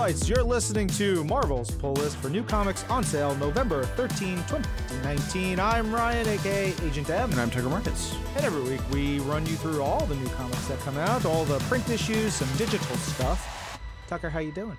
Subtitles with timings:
[0.00, 0.26] Lights.
[0.30, 5.60] You're listening to Marvel's pull list for new comics on sale November 13, 2019.
[5.60, 7.30] I'm Ryan, aka Agent M.
[7.30, 8.16] And I'm Tucker Marcus.
[8.34, 11.44] And every week we run you through all the new comics that come out, all
[11.44, 13.78] the print issues, some digital stuff.
[14.08, 14.78] Tucker, how you doing?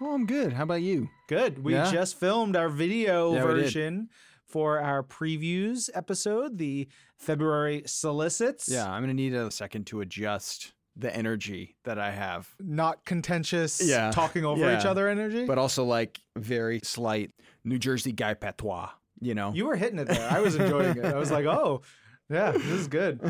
[0.00, 0.52] Oh, I'm good.
[0.52, 1.10] How about you?
[1.26, 1.64] Good.
[1.64, 1.90] We Yeah?
[1.90, 4.08] just filmed our video Yeah, version
[4.46, 8.68] for our previews episode, the February solicits.
[8.68, 13.80] Yeah, I'm gonna need a second to adjust the energy that I have, Not contentious,
[13.82, 14.10] Yeah.
[14.10, 14.78] talking over Yeah.
[14.78, 15.46] each other energy.
[15.46, 17.32] but also like very slight
[17.64, 18.90] New Jersey guy patois.
[19.20, 19.52] You know.
[19.54, 20.30] You were hitting it there.
[20.30, 21.04] I was enjoying it.
[21.04, 21.82] I was like, oh,
[22.30, 23.20] yeah, this is good.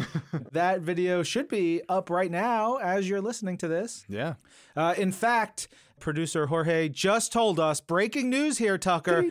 [0.52, 4.04] that video should be up right now as you're listening to this.
[4.08, 4.34] yeah.
[4.76, 9.24] Uh, in fact, producer Jorge just told us breaking news here, Tucker.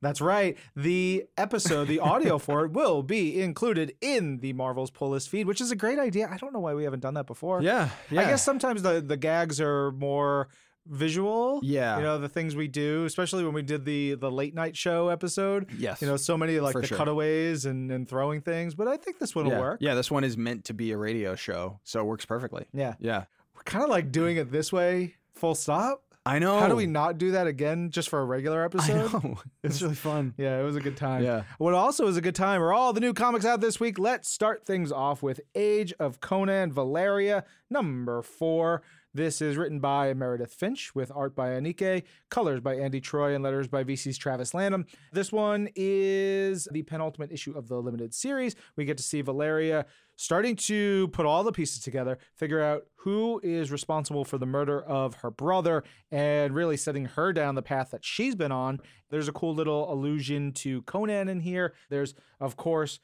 [0.00, 0.56] That's right.
[0.76, 5.46] The episode, the audio for it, will be included in the Marvel's pull list feed,
[5.46, 6.28] which is a great idea.
[6.30, 7.62] I don't know why we haven't done that before.
[7.62, 7.88] Yeah.
[8.10, 8.22] Yeah.
[8.22, 10.48] I guess sometimes the, the gags are more
[10.86, 11.60] visual.
[11.62, 11.96] Yeah.
[11.96, 15.08] You know, the things we do, especially when we did the the late night show
[15.08, 15.70] episode.
[15.78, 16.02] Yes.
[16.02, 16.98] You know, so many like For the sure.
[16.98, 18.74] cutaways and, and throwing things.
[18.74, 19.60] But I think this one will yeah.
[19.60, 19.78] work.
[19.80, 19.94] Yeah.
[19.94, 22.66] This one is meant to be a radio show, so it works perfectly.
[22.72, 22.94] Yeah.
[22.98, 23.24] Yeah.
[23.54, 26.02] We're kind of like doing it this way, full stop.
[26.26, 26.58] I know.
[26.58, 29.12] How do we not do that again just for a regular I episode?
[29.24, 29.38] know.
[29.62, 30.34] It's really fun.
[30.36, 31.22] Yeah, it was a good time.
[31.22, 31.42] Yeah.
[31.58, 33.98] What also is a good time are all the new comics out this week.
[33.98, 38.82] Let's start things off with Age of Conan Valeria, number four.
[39.16, 43.44] This is written by Meredith Finch with art by Aneke, colors by Andy Troy, and
[43.44, 44.86] letters by VC's Travis Lanham.
[45.12, 48.56] This one is the penultimate issue of the limited series.
[48.74, 53.40] We get to see Valeria starting to put all the pieces together, figure out who
[53.44, 57.92] is responsible for the murder of her brother, and really setting her down the path
[57.92, 58.80] that she's been on.
[59.10, 61.72] There's a cool little allusion to Conan in here.
[61.88, 62.98] There's, of course,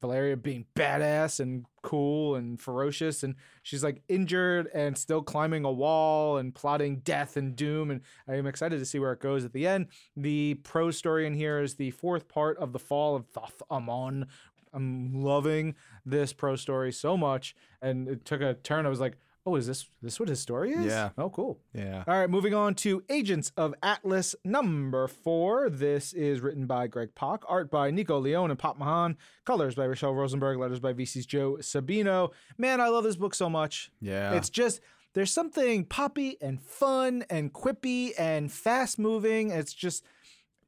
[0.00, 5.72] Valeria being badass and cool and ferocious, and she's like injured and still climbing a
[5.72, 7.90] wall and plotting death and doom.
[7.90, 9.88] And I am excited to see where it goes at the end.
[10.16, 14.26] The pro story in here is the fourth part of the fall of Thoth Amon.
[14.72, 15.74] I'm loving
[16.04, 18.86] this pro story so much, and it took a turn.
[18.86, 19.16] I was like,
[19.48, 21.10] "Oh, is this this what his story is?" Yeah.
[21.16, 21.58] Oh, cool.
[21.72, 22.04] Yeah.
[22.06, 25.70] All right, moving on to Agents of Atlas number four.
[25.70, 29.86] This is written by Greg Pak, art by Nico Leon and Pop Mhan, colors by
[29.86, 32.30] Rochelle Rosenberg, letters by VC's Joe Sabino.
[32.58, 33.90] Man, I love this book so much.
[34.00, 34.34] Yeah.
[34.34, 34.80] It's just
[35.14, 39.50] there's something poppy and fun and quippy and fast moving.
[39.50, 40.04] It's just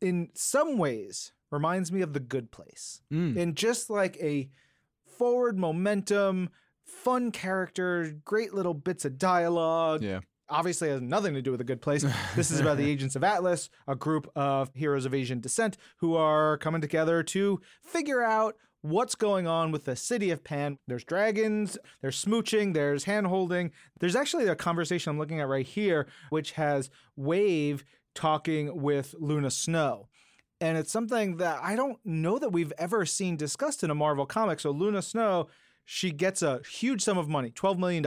[0.00, 3.02] in some ways reminds me of The Good Place.
[3.12, 3.36] Mm.
[3.36, 4.48] In just like a
[5.18, 6.50] forward momentum,
[6.90, 10.20] fun character, great little bits of dialogue, Yeah.
[10.48, 12.04] obviously has nothing to do with a good place.
[12.36, 16.16] This is about the Agents of Atlas, a group of heroes of Asian descent who
[16.16, 20.78] are coming together to figure out what's going on with the city of Pan.
[20.86, 23.72] There's dragons, there's smooching, there's hand holding.
[23.98, 27.84] There's actually a conversation I'm looking at right here, which has Wave
[28.14, 30.08] talking with Luna Snow.
[30.62, 34.26] And it's something that I don't know that we've ever seen discussed in a Marvel
[34.26, 34.60] comic.
[34.60, 35.48] So Luna Snow,
[35.84, 38.04] she gets a huge sum of money, $12 million.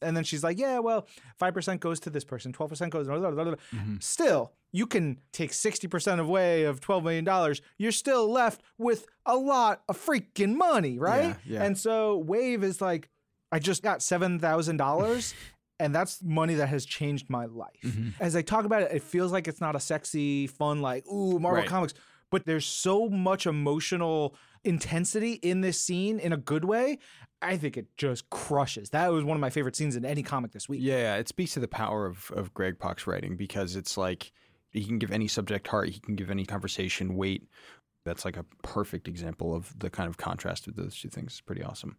[0.00, 1.06] And then she's like, yeah, well,
[1.40, 3.54] 5% goes to this person, 12% goes, blah, blah, blah.
[3.74, 3.96] Mm-hmm.
[4.00, 7.54] Still, you can take 60% away of $12 million.
[7.78, 11.36] You're still left with a lot of freaking money, right?
[11.44, 11.62] Yeah, yeah.
[11.64, 13.10] And so Wave is like,
[13.52, 15.34] I just got $7,000.
[15.78, 17.68] And that's money that has changed my life.
[17.84, 18.08] Mm-hmm.
[18.18, 21.38] As I talk about it, it feels like it's not a sexy, fun, like, ooh,
[21.38, 21.68] Marvel Right.
[21.68, 21.92] Comics.
[22.30, 26.98] But there's so much emotional intensity in this scene in a good way.
[27.40, 28.90] I think it just crushes.
[28.90, 30.80] That was one of my favorite scenes in any comic this week.
[30.82, 34.32] Yeah, it speaks to the power of, of Greg Pak's writing because it's like
[34.72, 37.48] he can give any subject heart, he can give any conversation weight.
[38.04, 41.32] That's like a perfect example of the kind of contrast of those two things.
[41.32, 41.96] It's pretty awesome.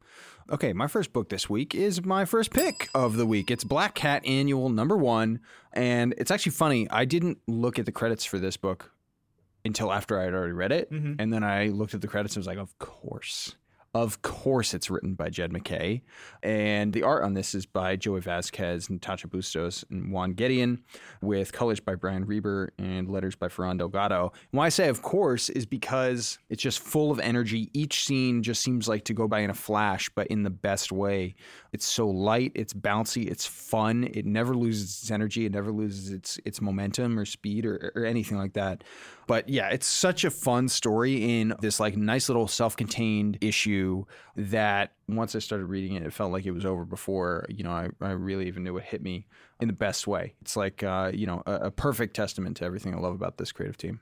[0.50, 3.52] Okay, my first book this week is my first pick of the week.
[3.52, 5.42] It's Black Cat Annual number one.
[5.74, 6.90] And it's actually funny.
[6.90, 8.94] I didn't look at the credits for this book
[9.68, 10.92] until after I had already read it.
[10.92, 11.14] Mm-hmm.
[11.20, 13.56] And then I looked at the credits and was like, of course.
[13.98, 16.04] Of course, it's written by Jed MacKay.
[16.44, 20.84] And the art on this is by Joey Vazquez, Natacha Bustos, and Juan Gedeon,
[21.20, 24.34] with colors by Brian Reber and letters by Ferran Delgado.
[24.52, 27.72] And why I say of course is because it's just full of energy.
[27.74, 30.92] Each scene just seems like to go by in a flash, but in the best
[30.92, 31.34] way.
[31.74, 34.08] It's so light, it's bouncy, it's fun.
[34.14, 38.06] It never loses its energy, it never loses its its momentum or speed or, or
[38.06, 38.84] anything like that.
[39.26, 43.87] But yeah, it's such a fun story in this like nice little self-contained issue
[44.36, 47.72] that once I started reading it, it felt like it was over before, you know,
[47.72, 49.28] I, I really even knew it hit me
[49.60, 50.34] in the best way.
[50.42, 53.52] It's like, uh, you know, a, a perfect testament to everything I love about this
[53.52, 54.02] creative team.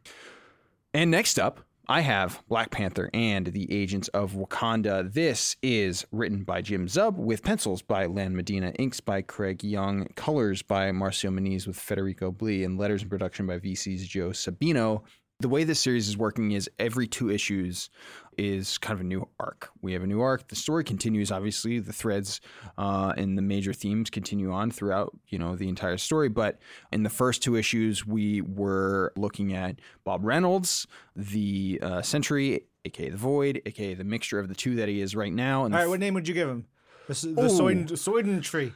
[0.93, 5.11] And next up, I have Black Panther and the Agents of Wakanda.
[5.13, 10.07] This is written by Jim Zub with pencils by Lan Medina, inks by Craig Young,
[10.15, 15.03] colors by Marcio Menyz with Federico Blee, and letters and production by VC's Joe Sabino.
[15.41, 17.89] The way this series is working is every two issues
[18.37, 19.69] is kind of a new arc.
[19.81, 20.47] We have a new arc.
[20.47, 21.29] The story continues.
[21.29, 22.39] Obviously, the threads
[22.77, 26.29] uh, and the major themes continue on throughout, you know, the entire story.
[26.29, 26.59] But
[26.93, 30.87] in the first two issues, we were looking at Bob Reynolds,
[31.17, 35.17] the uh, Sentry, aka the Void, aka the mixture of the two that he is
[35.17, 35.65] right now.
[35.65, 36.65] And All the what name would you give him?
[37.07, 37.41] The, the.
[37.49, 38.71] Soiden, Soiden tree.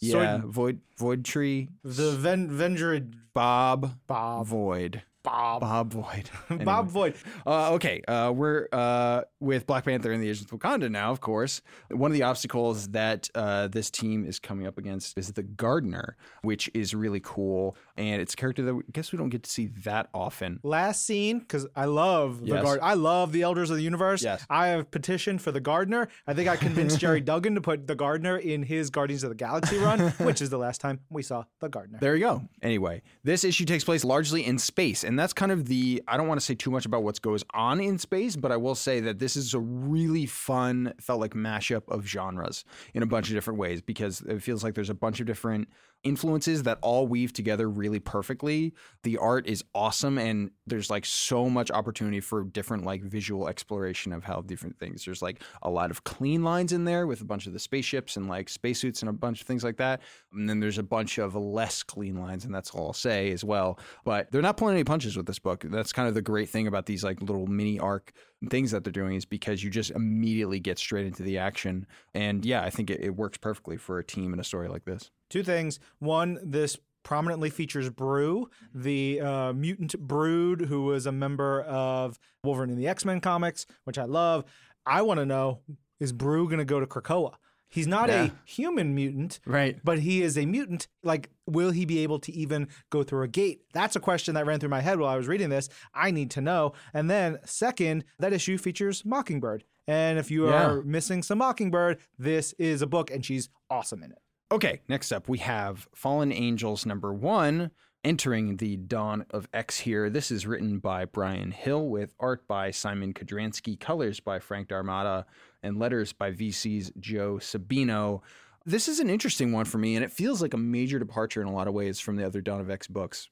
[0.00, 4.46] yeah, Soiden- Void, Void Tree, The Ven, Vendrid Bob, Bob.
[4.48, 5.02] Void.
[5.22, 5.60] Bob.
[5.60, 6.30] Bob Void.
[6.50, 6.64] Anyway.
[6.64, 7.14] Bob Void.
[7.46, 11.20] Uh, okay, uh, we're uh, with Black Panther and the Agents of Wakanda now, of
[11.20, 11.62] course.
[11.90, 16.16] One of the obstacles that uh, this team is coming up against is the Gardener,
[16.42, 17.76] which is really cool.
[17.96, 20.60] And it's a character that I guess we don't get to see that often.
[20.62, 22.62] Last scene, because I love the Yes.
[22.64, 22.80] guard.
[22.82, 24.22] I love the Elders of the Universe.
[24.22, 24.44] Yes.
[24.50, 26.08] I have petitioned for the Gardener.
[26.26, 29.36] I think I convinced Gerry Duggan to put the Gardener in his Guardians of the
[29.36, 31.98] Galaxy run, which is the last time we saw the Gardener.
[32.00, 32.42] There you go.
[32.60, 36.02] Anyway, this issue takes place largely in space, and that's kind of the.
[36.06, 38.56] I don't want to say too much about what goes on in space, but I
[38.56, 42.64] will say that this is a really fun, felt like mashup of genres
[42.94, 45.68] in a bunch of different ways because it feels like there's a bunch of different
[46.04, 48.74] influences that all weave together really perfectly.
[49.04, 54.12] The art is awesome, and there's like so much opportunity for different like visual exploration
[54.12, 55.04] of how different things.
[55.04, 58.16] There's like a lot of clean lines in there with a bunch of the spaceships
[58.16, 60.00] and like spacesuits and a bunch of things like that.
[60.32, 63.44] And then there's a bunch of less clean lines, and that's all I'll say as
[63.44, 63.78] well.
[64.04, 65.64] But they're not pulling any punches with this book.
[65.68, 68.12] That's kind of the great thing about these like little mini arc
[68.50, 71.86] things that they're doing is because you just immediately get straight into the action.
[72.14, 74.84] And yeah, I think it, it works perfectly for a team in a story like
[74.84, 75.10] this.
[75.30, 75.78] Two things.
[75.98, 82.70] One, this prominently features Broo, the uh, mutant brood who was a member of Wolverine
[82.70, 84.44] in the X Men comics, which I love.
[84.86, 85.60] I want to know
[86.00, 87.34] is Broo going to go to Krakoa?
[87.72, 88.24] He's not Yeah.
[88.24, 89.80] a human mutant, Right.
[89.82, 90.88] but he is a mutant.
[91.02, 93.62] Like, will he be able to even go through a gate?
[93.72, 95.70] That's a question that ran through my head while I was reading this.
[95.94, 96.74] I need to know.
[96.92, 99.64] And then, second, that issue features Mockingbird.
[99.86, 100.66] And if you Yeah.
[100.70, 104.18] are missing some Mockingbird, this is a book, and she's awesome in it.
[104.52, 107.70] Okay, next up we have Fallen Angels number one,
[108.04, 110.10] entering the dawn of X here.
[110.10, 115.26] This is written by Bryan Hill with art by Szymon Kudranski, colors by Frank D'Armata,
[115.62, 118.22] and letters by VC's Joe Sabino.
[118.64, 121.48] This is an interesting one for me, and it feels like a major departure in
[121.48, 123.28] a lot of ways from the other Dawn of X books.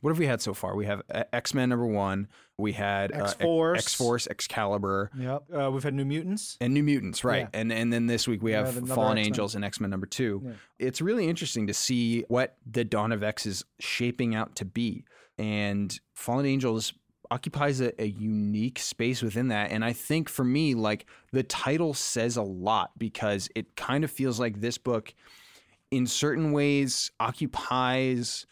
[0.00, 0.76] What have we had so far?
[0.76, 1.02] We have
[1.32, 2.28] X Men number one.
[2.56, 3.78] We had X-Force.
[3.78, 5.42] X Force, Excalibur, Yep.
[5.54, 6.56] Uh, we've had New Mutants.
[6.60, 7.48] and New Mutants, right?
[7.52, 7.60] Yeah.
[7.60, 9.26] And and then this week we have have Fallen X-Men.
[9.26, 10.42] Angels and X Men number two.
[10.44, 10.52] Yeah.
[10.78, 15.04] It's really interesting to see what the Dawn of X is shaping out to be,
[15.38, 16.92] and Fallen Angels
[17.30, 19.70] occupies a, a unique space within that.
[19.70, 24.10] And I think for me, like the title says a lot because it kind of
[24.10, 25.12] feels like this book,
[25.90, 28.46] in certain ways, occupies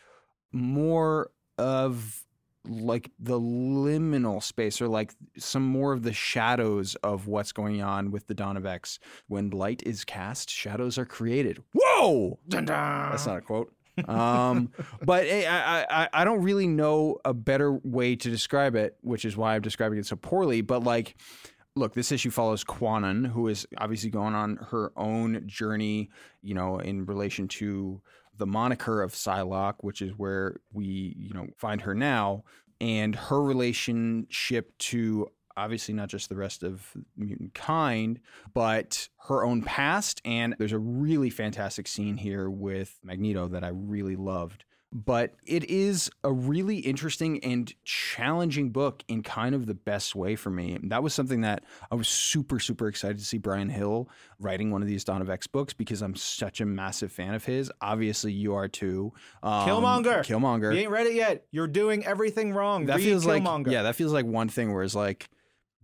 [0.53, 2.23] more of
[2.69, 8.11] like the liminal space or like some more of the shadows of what's going on
[8.11, 8.99] with the dawn of x.
[9.29, 11.63] When light is cast shadows are created.
[11.75, 12.39] Whoa!
[13.13, 13.73] That's not a quote.
[14.09, 14.73] Um,
[15.03, 18.97] but eh, I, I, I- I don't really know a better way to describe it,
[19.01, 20.61] which is why I'm describing it so poorly.
[20.61, 21.17] But like,
[21.77, 26.11] look, this issue follows Kwannon, who is obviously going on her own journey,
[26.43, 28.03] you know, in relation to
[28.39, 32.45] the moniker of Psylocke, which is where we, you know, find her now,
[32.81, 38.21] and her relationship to obviously not just the rest of mutant kind,
[38.53, 40.21] but her own past.
[40.25, 44.65] And there's a really fantastic scene here with Magneto that I really loved.
[45.05, 50.37] But it is a really interesting and challenging book in kind of the best way
[50.37, 50.79] for me.
[50.85, 54.09] That was something that I was super, super excited to see Bryan Hill
[54.41, 57.45] writing one of these Dawn of X books because I'm such a massive fan of
[57.45, 57.71] his.
[57.83, 59.13] Obviously, you are too.
[59.43, 60.21] Um, Killmonger.
[60.21, 60.73] Killmonger.
[60.73, 61.45] You ain't read it yet.
[61.51, 62.87] You're doing everything wrong.
[62.87, 65.29] That Read feels like yeah, that feels like one thing where it's like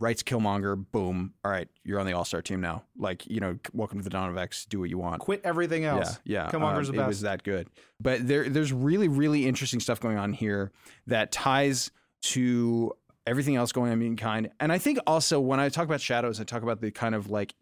[0.02, 2.82] writes Killmonger, boom, all right, you're on the All Star team now.
[2.98, 4.66] Like you know, welcome to the Dawn of X.
[4.66, 5.20] Do what you want.
[5.20, 6.18] Quit everything else.
[6.24, 6.50] Yeah, yeah.
[6.50, 7.68] Killmonger's um, the It was that good.
[8.00, 10.72] But there, there's really, really interesting stuff going on here
[11.06, 11.92] that ties
[12.22, 12.92] to
[13.26, 14.50] everything else going on in Kind.
[14.58, 17.30] And I think also when I talk about shadows, I talk about the kind of
[17.30, 17.54] like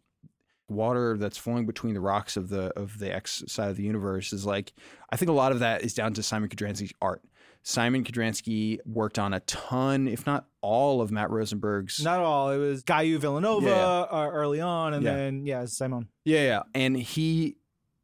[0.68, 4.32] water that's flowing between the rocks of the of the X side of the universe
[4.32, 4.72] is like
[5.10, 7.22] I think a lot of that is down to Szymon Kudranski's art.
[7.64, 12.50] Szymon Kudranski worked on a ton, if not all, of Matt Rosenberg's Not all.
[12.50, 13.76] It was Gayu Villanova Yeah.
[14.18, 15.14] uh, early on, and Yeah.
[15.14, 16.08] then yeah, Simon.
[16.24, 16.62] Yeah, yeah.
[16.74, 17.56] And he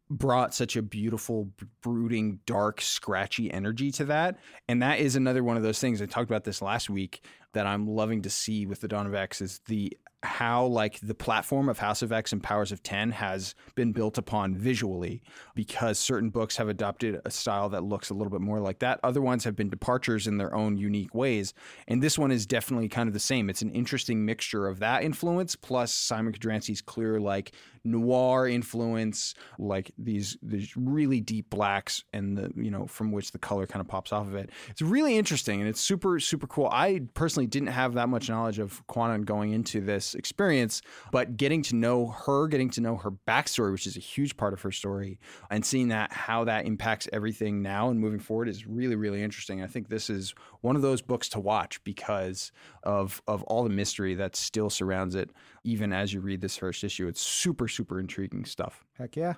[0.08, 1.50] brought such a beautiful,
[1.82, 4.38] brooding, dark, scratchy energy to that.
[4.68, 6.00] And that is another one of those things.
[6.00, 7.24] I talked about this last week.
[7.56, 11.14] That I'm loving to see with the Dawn of X is the how like the
[11.14, 15.22] platform of House of X and Powers of 10 has been built upon visually
[15.54, 19.00] because certain books have adopted a style that looks a little bit more like that.
[19.02, 21.54] Other ones have been departures in their own unique ways.
[21.86, 23.48] And this one is definitely kind of the same.
[23.48, 27.52] It's an interesting mixture of that influence plus Szymon Kudranski's clear like
[27.84, 33.38] noir influence, like these these really deep blacks and the you know from which the
[33.38, 34.50] color kind of pops off of it.
[34.68, 36.68] It's really interesting and it's super super cool.
[36.72, 41.62] I personally didn't have that much knowledge of Kwannon going into this experience, but getting
[41.62, 44.72] to know her, getting to know her backstory, which is a huge part of her
[44.72, 45.18] story,
[45.50, 49.62] and seeing that how that impacts everything now and moving forward is really really interesting.
[49.62, 53.70] I think this is one of those books to watch because of of all the
[53.70, 55.30] mystery that still surrounds it
[55.64, 57.08] even as you read this first issue.
[57.08, 58.84] It's super super intriguing stuff.
[58.98, 59.34] Heck yeah.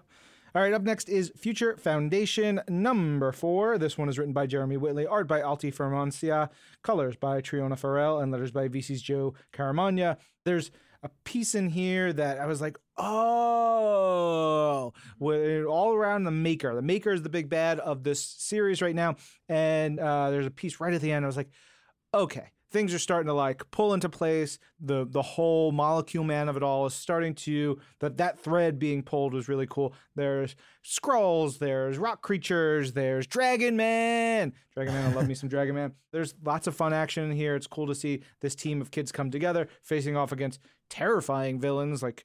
[0.55, 3.77] All right, up next is Future Foundation number four.
[3.77, 6.49] This one is written by Jeremy Whitley, art by Alti Firmansyah,
[6.83, 10.17] colors by Triona Farrell, and letters by VC's Joe Caramagna.
[10.47, 10.71] There's
[11.03, 16.75] a piece in here that I was like, oh, all around the maker.
[16.75, 19.17] The maker is the big bad of this series right now.
[19.51, 21.27] And uh, there's a piece right at the end.
[21.27, 21.51] I was like,
[22.15, 24.59] okay, things are starting to like pull into place.
[24.81, 29.03] The the whole molecule man of it all is starting to that that thread being
[29.03, 29.95] pulled was really cool.
[30.15, 34.53] There's scrolls, there's rock creatures, there's Dragon Man.
[34.75, 35.93] Dragon Man, I love me some Dragon Man.
[36.13, 37.55] There's lots of fun action in here.
[37.55, 42.03] It's cool to see this team of kids come together, facing off against terrifying villains
[42.03, 42.25] like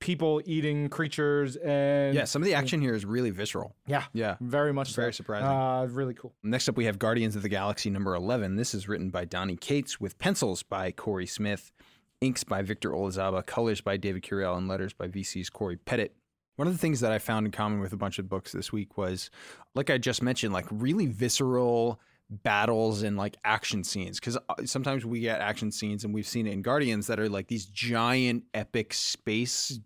[0.00, 3.74] people eating creatures and Yeah, some of the action here is really visceral.
[3.86, 4.36] yeah, Yeah.
[4.40, 5.16] very much Very so.
[5.18, 5.48] surprising.
[5.48, 6.34] Uh, really cool.
[6.42, 8.56] Next up, we have Guardians of the Galaxy number 11.
[8.56, 11.72] This is written by Donny Cates with pencils by Cory Smith,
[12.20, 16.10] inks by Victor Olazaba, colors by David Curiel, and letters by VC's Cory Petit.
[16.56, 18.72] One of the things that I found in common with a bunch of books this
[18.72, 19.30] week was,
[19.74, 22.00] like I just mentioned, like really visceral
[22.30, 24.20] battles and like action scenes.
[24.20, 27.28] Because uh, sometimes we get action scenes, and we've seen it in Guardians that are
[27.28, 29.78] like these giant epic space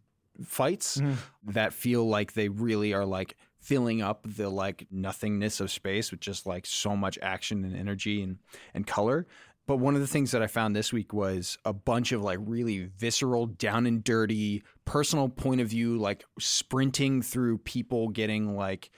[0.44, 1.14] fights mm-hmm.
[1.52, 6.20] that feel like they really are like filling up the like nothingness of space with
[6.20, 8.38] just like so much action and energy and
[8.74, 9.26] and color.
[9.66, 12.40] But one of the things that I found this week was a bunch of like
[12.42, 18.90] really visceral, down and dirty, personal point of view, like sprinting through people getting like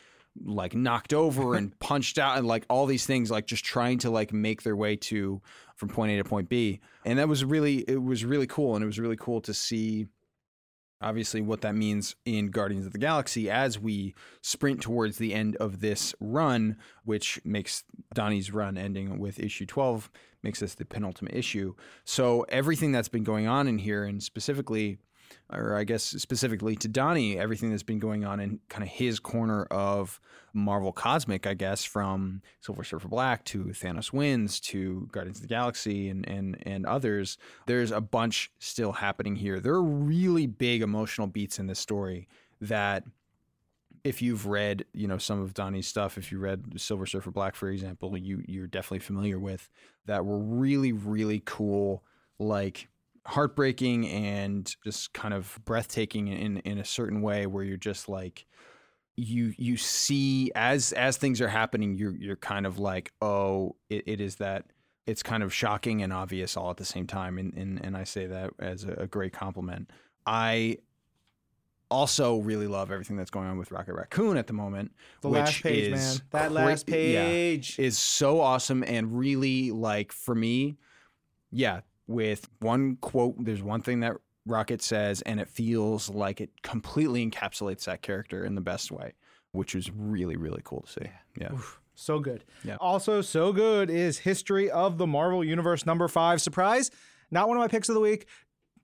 [0.42, 4.10] like knocked over and punched out and like all these things like just trying to
[4.10, 5.40] like make their way to
[5.76, 6.80] from point A to point B.
[7.04, 10.06] And that was really it was really cool and it was really cool to see
[11.00, 15.54] obviously what that means in Guardians of the Galaxy as we sprint towards the end
[15.56, 20.10] of this run, which makes Donny's run ending with issue 12
[20.42, 21.74] makes this the penultimate issue.
[22.04, 24.98] So everything that's been going on in here and specifically
[25.52, 29.20] or I guess specifically to Donny, everything that's been going on in kind of his
[29.20, 30.20] corner of
[30.52, 35.48] Marvel Cosmic, I guess, from Silver Surfer Black to Thanos Wins to Guardians of the
[35.48, 37.38] Galaxy and and and others.
[37.66, 39.60] There's a bunch still happening here.
[39.60, 42.28] There are really big emotional beats in this story
[42.60, 43.04] that
[44.04, 47.54] if you've read, you know, some of Donny's stuff, if you read Silver Surfer Black,
[47.54, 49.70] for example, you you're definitely familiar with
[50.06, 52.04] that were really, really cool,
[52.38, 52.88] like
[53.26, 58.46] heartbreaking and just kind of breathtaking in in a certain way where you're just like
[59.16, 64.02] you you see as as things are happening you're you're kind of like oh it,
[64.06, 64.66] it is that
[65.06, 68.04] it's kind of shocking and obvious all at the same time and and, and I
[68.04, 69.90] say that as a, a great compliment
[70.26, 70.78] I
[71.90, 75.38] also really love everything that's going on with Rocket Raccoon at the moment The which
[75.38, 76.26] last page, is man.
[76.30, 77.78] That cra- last yeah page.
[77.78, 80.76] is so awesome and really like for me,
[81.50, 86.50] yeah, with one quote, there's one thing that Rocket says, and it feels like it
[86.62, 89.14] completely encapsulates that character in the best way,
[89.52, 91.10] which is really, really cool to see.
[91.40, 91.52] Yeah.
[91.94, 92.44] So good.
[92.64, 92.76] Yeah.
[92.80, 96.42] Also, so good is History of the Marvel Universe number five.
[96.42, 96.90] Surprise.
[97.30, 98.26] Not one of my picks of the week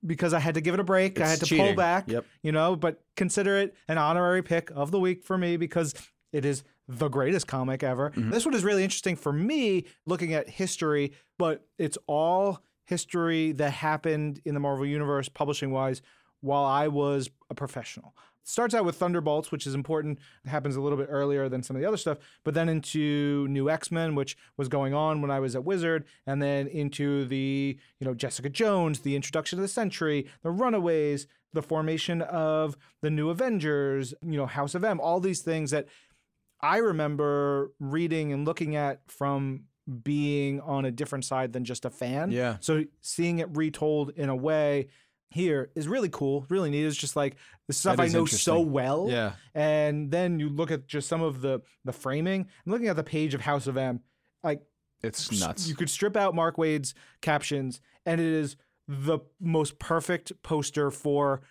[0.07, 1.21] because I had to give it a break.
[1.21, 2.09] I had to pull back.
[2.09, 2.25] Yep.
[2.43, 5.93] You know, but consider it an honorary pick of the week for me because
[6.33, 8.11] it is the greatest comic ever.
[8.11, 8.31] Mm-hmm.
[8.31, 13.71] This one is really interesting for me looking at history, but it's all history that
[13.71, 16.03] happened in the Marvel Universe publishing wise
[16.41, 18.17] while I was a professional.
[18.43, 20.19] It starts out with Thunderbolts, which is important.
[20.45, 23.47] It happens a little bit earlier than some of the other stuff, but then into
[23.49, 27.79] New X-Men, which was going on when I was at Wizard, and then into the,
[28.01, 33.11] you know, Jessica Jones, the introduction of the Sentry, the Runaways, the formation of the
[33.11, 35.87] New Avengers, you know, House of M, all these things that
[36.61, 41.91] I remember reading and looking at from being on a different side than just a
[41.91, 42.31] fan.
[42.31, 42.57] Yeah.
[42.61, 44.89] So seeing it retold in a way
[45.31, 46.85] here is really cool, really neat.
[46.85, 49.07] It's just like the stuff I know so well.
[49.09, 49.33] Yeah.
[49.55, 53.05] And then you look at just some of the the framing I'm looking at the
[53.05, 54.01] page of House of M,
[54.43, 54.63] like
[55.03, 55.69] It's nuts.
[55.69, 58.57] You could strip out Mark Waid's captions, and it is
[58.89, 61.43] the most perfect poster for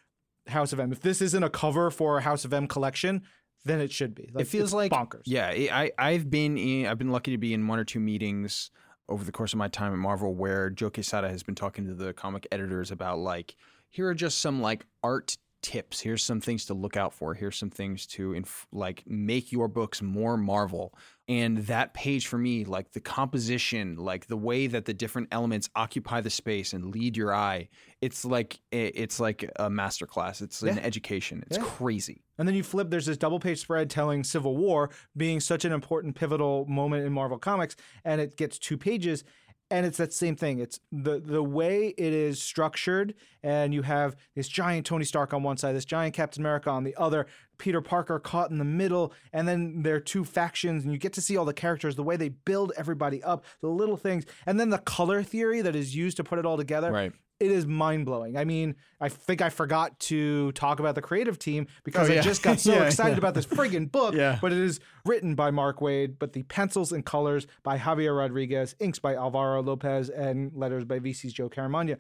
[0.48, 0.92] House of M.
[0.92, 3.24] If this isn't a cover for a House of M collection,
[3.66, 4.30] then it should be.
[4.34, 5.24] Like, it feels like bonkers.
[5.26, 8.72] Yeah, I I've been in, I've been lucky to be in one or two meetings
[9.08, 11.94] over the course of my time at Marvel where Joe Quesada has been talking to
[11.94, 13.56] the comic editors about like
[13.90, 16.00] here are just some like art tips.
[16.00, 17.34] Here's some things to look out for.
[17.34, 20.94] Here's some things to inf- like make your books more Marvel.
[21.30, 25.70] And that page for me, like the composition, like the way that the different elements
[25.76, 27.70] occupy the space and lead your eye,
[28.02, 30.42] it's like it's like a masterclass.
[30.42, 31.44] It's an education.
[31.48, 31.64] It's Yeah.
[31.64, 32.24] crazy.
[32.40, 35.72] And then you flip, there's this double page spread telling Civil War being such an
[35.72, 39.24] important pivotal moment in Marvel Comics, and it gets two pages.
[39.72, 40.60] And it's that same thing.
[40.60, 45.44] It's the the way it is structured, and you have this giant Tony Stark on
[45.44, 47.28] one side, this giant Captain America on the other,
[47.60, 51.14] Peter Parker caught in the middle, and then there are two factions, and you get
[51.14, 54.60] to see all the characters, the way they build everybody up, the little things, and
[54.60, 57.14] then the color theory that is used to put it all together Right.
[57.40, 58.38] It is mind blowing.
[58.38, 62.20] I mean, I think I forgot to talk about the creative team because Oh, I
[62.20, 63.18] just got so Yeah, excited yeah.
[63.20, 64.14] about this friggin' book.
[64.14, 64.38] Yeah.
[64.42, 68.76] But it is written by Mark Waid, but the pencils and colors by Javier Rodriguez,
[68.80, 71.98] inks by Alvaro Lopez, and letters by VC's Joe Caramagna.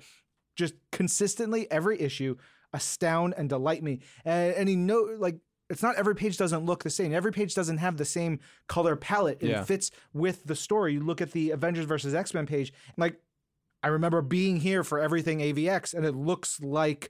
[0.57, 2.35] Just consistently every issue
[2.73, 3.99] astound and delight me.
[4.25, 5.37] And, and he know like
[5.69, 7.13] it's not every page doesn't look the same.
[7.13, 9.37] Every page doesn't have the same color palette.
[9.41, 9.63] It Yeah.
[9.63, 10.93] fits with the story.
[10.93, 13.21] You look at the Avengers versus X Men page, like
[13.83, 17.09] I remember being here for everything AVX, and it looks like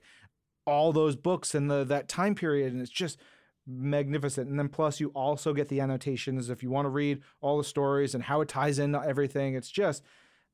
[0.66, 3.18] all those books in the that time period, and it's just
[3.66, 4.48] magnificent.
[4.48, 7.64] And then plus, you also get the annotations if you want to read all the
[7.64, 9.54] stories and how it ties in everything.
[9.54, 10.02] It's just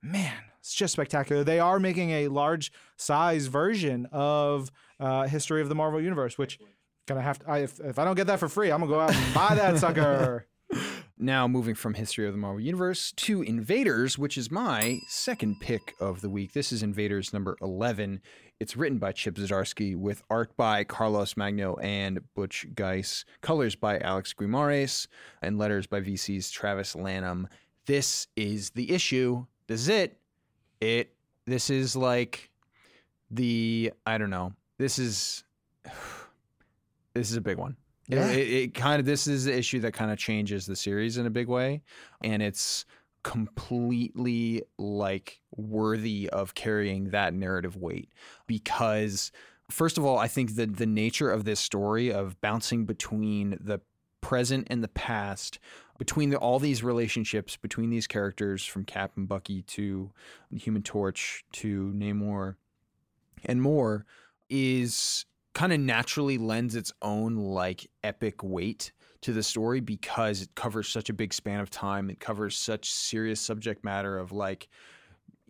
[0.03, 1.45] man, it's just spectacular.
[1.45, 4.71] They are making a large size version of
[5.01, 6.59] uh, History of the Marvel Universe, which
[7.07, 7.51] gonna have to.
[7.51, 9.55] I, if if I don't get that for free, I'm gonna go out and buy
[9.55, 10.47] that sucker.
[11.19, 15.95] Now, moving from History of the Marvel Universe to Invaders, which is my second pick
[15.99, 16.53] of the week.
[16.53, 18.21] This is Invaders number 11.
[18.61, 23.99] It's written by Chip Zdarsky with art by Carlos Magno and Butch Guice, colors by
[24.01, 25.07] Alex Guimares,
[25.41, 27.49] and letters by VC's Travis Lanham.
[27.87, 29.47] This is the issue.
[29.69, 30.19] This is it.
[30.83, 31.15] It.
[31.47, 32.51] This is like
[33.31, 33.91] the.
[34.05, 34.53] I don't know.
[34.77, 35.45] This is.
[37.15, 37.79] This is a big one.
[38.09, 38.29] It- Yeah.
[38.31, 41.27] It, it kind of this is the issue that kind of changes the series in
[41.27, 41.83] a big way,
[42.23, 42.85] and it's
[43.23, 48.09] completely like worthy of carrying that narrative weight
[48.47, 49.33] because
[49.69, 53.81] first of all, I think that the nature of this story of bouncing between the
[54.21, 55.59] present and the past,
[55.99, 60.13] between the, all these relationships between these characters from Cap and Bucky to
[60.53, 62.55] Human Torch to Namor
[63.45, 64.07] and more
[64.49, 65.25] is
[65.57, 68.93] kind of naturally lends its own like epic weight
[69.23, 72.11] to the story because it covers such a big span of time.
[72.11, 74.69] It covers such serious subject matter of like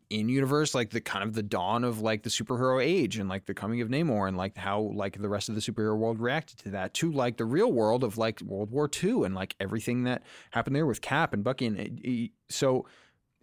[0.09, 3.47] in universe, like the kind of the dawn of like the superhero age and like
[3.47, 6.59] the coming of Namor and like how like the rest of the superhero world reacted
[6.61, 10.05] to that to like the real world of like World War II and like everything
[10.05, 12.87] that happened there with Cap and Bucky and it, it- so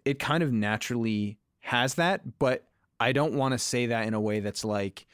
[0.06, 2.64] it kind of naturally has that, but
[2.98, 5.06] I don't want to say that in a way that's like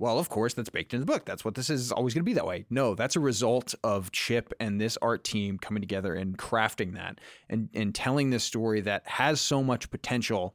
[0.00, 1.26] well, of course, that's baked into the book.
[1.26, 2.64] That's what this is always going to be that way.
[2.70, 7.20] No, that's a result of Chip and this art team coming together and crafting that
[7.50, 10.54] and, and telling this story that has so much potential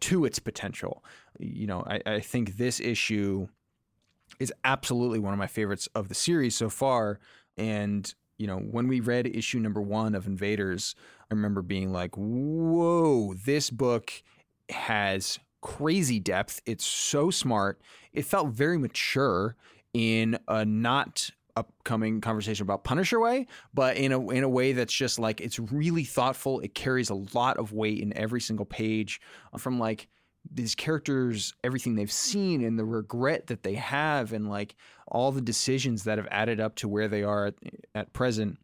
[0.00, 1.04] to its potential.
[1.38, 3.48] You know, I, I think this issue
[4.40, 7.20] is absolutely one of my favorites of the series so far.
[7.58, 10.94] And, you know, when we read issue number one of Invaders,
[11.30, 14.10] I remember being like, whoa, this book
[14.70, 16.62] has crazy depth.
[16.64, 17.80] It's so smart.
[18.12, 19.56] It felt very mature
[19.92, 24.94] in a not upcoming conversation about Punisher way, but in a in a way that's
[24.94, 26.60] just like it's really thoughtful.
[26.60, 29.20] It carries a lot of weight in every single page
[29.58, 30.06] from like
[30.48, 34.76] these characters, everything they've seen and the regret that they have and like
[35.08, 37.54] all the decisions that have added up to where they are at,
[37.92, 38.56] at present.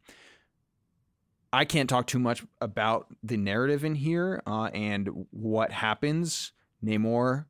[1.52, 6.52] I can't talk too much about the narrative in here uh, and what happens.
[6.84, 7.46] Namor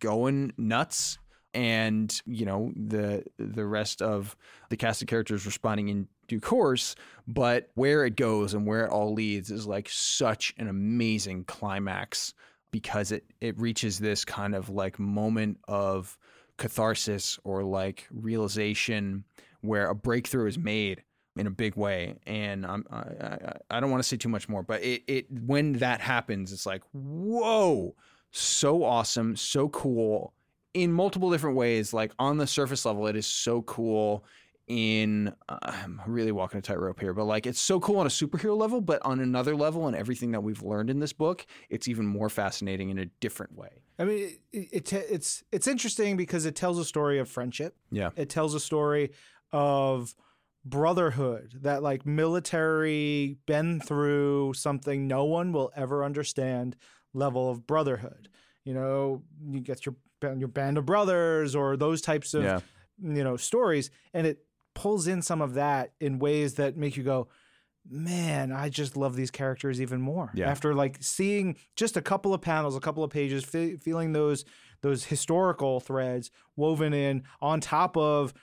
[0.00, 1.18] going nuts,
[1.54, 4.36] and you know the the rest of
[4.68, 6.94] the cast of characters responding in due course.
[7.26, 12.34] But where it goes and where it all leads is like such an amazing climax
[12.70, 16.16] because it it reaches this kind of like moment of
[16.56, 19.24] catharsis or like realization
[19.62, 21.02] where a breakthrough is made
[21.36, 22.16] in a big way.
[22.26, 25.26] And I'm, I, I, I don't want to say too much more, but it, it
[25.30, 27.94] when that happens, it's like whoa,
[28.30, 30.34] so awesome, so cool
[30.74, 31.92] in multiple different ways.
[31.92, 34.24] Like on the surface level, it is so cool.
[34.70, 38.10] in uh, I'm really walking a tightrope here, but like it's so cool on a
[38.10, 41.88] superhero level, but on another level and everything that we've learned in this book, it's
[41.88, 43.82] even more fascinating in a different way.
[43.98, 47.74] I mean, it, it, it's it's interesting because it tells a story of friendship.
[47.90, 48.10] Yeah.
[48.14, 49.10] It tells a story
[49.52, 50.14] of
[50.64, 56.76] brotherhood that like military been through something no one will ever understand
[57.14, 58.28] level of brotherhood.
[58.64, 59.94] You know, you get your
[60.36, 62.60] your band of brothers or those types of Yeah.
[63.02, 64.44] you know stories and it
[64.74, 67.28] pulls in some of that in ways that make you go
[67.88, 70.50] man i just love these characters even more Yeah.
[70.50, 74.44] after like seeing just a couple of panels a couple of pages fe- feeling those
[74.82, 78.34] those historical threads woven in on top of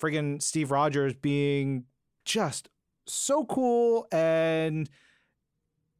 [0.00, 1.84] friggin steve rogers being
[2.24, 2.68] just
[3.06, 4.88] so cool and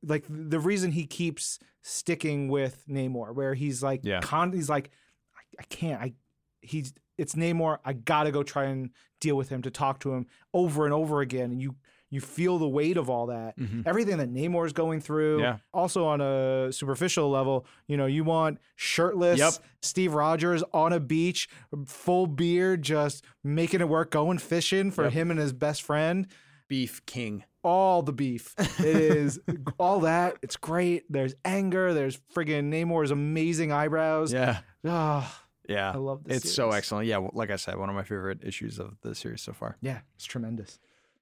[0.02, 4.20] like the reason he keeps sticking with namor where he's like Yeah.
[4.20, 4.90] con- he's like
[5.36, 6.12] I, I can't i
[6.60, 7.78] he's it's Namor.
[7.82, 11.22] I gotta go try and deal with him to talk to him over and over
[11.22, 11.50] again.
[11.50, 11.74] And you
[12.16, 13.56] you feel the weight of all that.
[13.58, 13.86] Mhm.
[13.86, 15.40] Everything that Namor's going through.
[15.40, 15.58] Yeah.
[15.72, 19.52] Also on a superficial level, you know, you want shirtless Yep.
[19.82, 21.48] Steve Rogers on a beach,
[21.86, 25.12] full beard, just making it work, going fishing for Yep.
[25.12, 26.26] him and his best friend.
[26.68, 27.44] Beef King.
[27.62, 28.54] All the beef.
[28.80, 29.38] It is
[29.78, 30.36] all that.
[30.42, 31.04] It's great.
[31.10, 31.92] There's anger.
[31.94, 34.32] There's friggin' Namor's amazing eyebrows.
[34.32, 34.58] Yeah.
[34.84, 35.90] Ah, Yeah.
[35.92, 36.38] I love this.
[36.44, 37.06] It's so excellent.
[37.08, 39.76] Yeah, like I said, one of my favorite issues of the series so far.
[39.80, 40.78] Yeah, it's tremendous.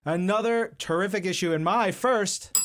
[0.07, 2.61] Another terrific issue, and my first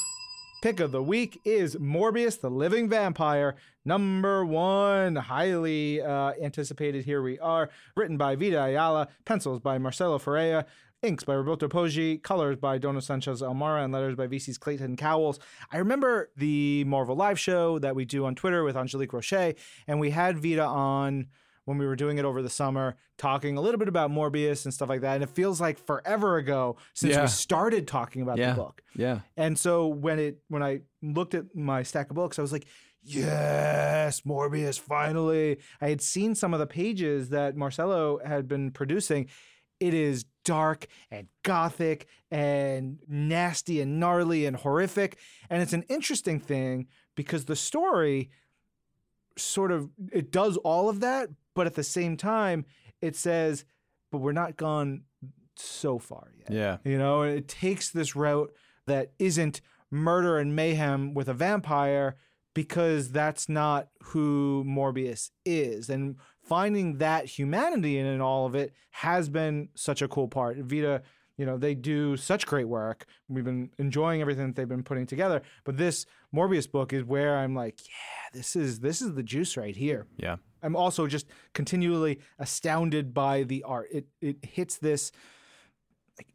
[0.61, 5.15] pick of the week is Morbius the Living Vampire, number one.
[5.15, 7.05] Highly uh, anticipated.
[7.05, 7.69] Here we are.
[7.95, 10.65] Written by Vita Ayala, pencils by Marcelo Ferreira.
[11.01, 15.39] Inks by Roberto Poggi, colors by Dono Sanchez Almara, and letters by VC's Clayton Cowles.
[15.71, 19.55] I remember the Marvel Live show that we do on Twitter with Angelique Roche,
[19.87, 21.27] and we had Vita on
[21.69, 24.73] when we were doing it over the summer, talking a little bit about Morbius and
[24.73, 25.13] stuff like that.
[25.13, 27.21] And it feels like forever ago since Yeah.
[27.21, 28.49] we started talking about Yeah.
[28.53, 28.81] the book.
[28.95, 29.19] Yeah.
[29.37, 32.65] And so when it when I looked at my stack of books, I was like,
[33.03, 35.59] yes, Morbius, finally.
[35.79, 39.29] I had seen some of the pages that Marcelo had been producing.
[39.79, 45.19] It is dark and gothic and nasty and gnarly and horrific.
[45.51, 48.31] And it's an interesting thing because the story
[49.37, 52.65] sort of it does all of that, but at the same time,
[53.01, 53.65] it says,
[54.11, 55.03] but we're not gone
[55.55, 56.51] so far yet.
[56.51, 56.77] Yeah.
[56.83, 58.53] You know, it takes this route
[58.87, 62.17] that isn't murder and mayhem with a vampire
[62.53, 65.89] because that's not who Morbius is.
[65.89, 70.57] And finding that humanity in, in all of it has been such a cool part.
[70.57, 71.03] Vita,
[71.39, 73.05] you know, they do such great work.
[73.29, 75.41] We've been enjoying everything that they've been putting together.
[75.63, 79.55] But this Morbius book is where I'm like, yeah, this is this is the juice
[79.55, 80.05] right here.
[80.17, 80.35] Yeah.
[80.61, 83.87] I'm also just continually astounded by the art.
[83.89, 85.13] It it hits this
[86.17, 86.27] like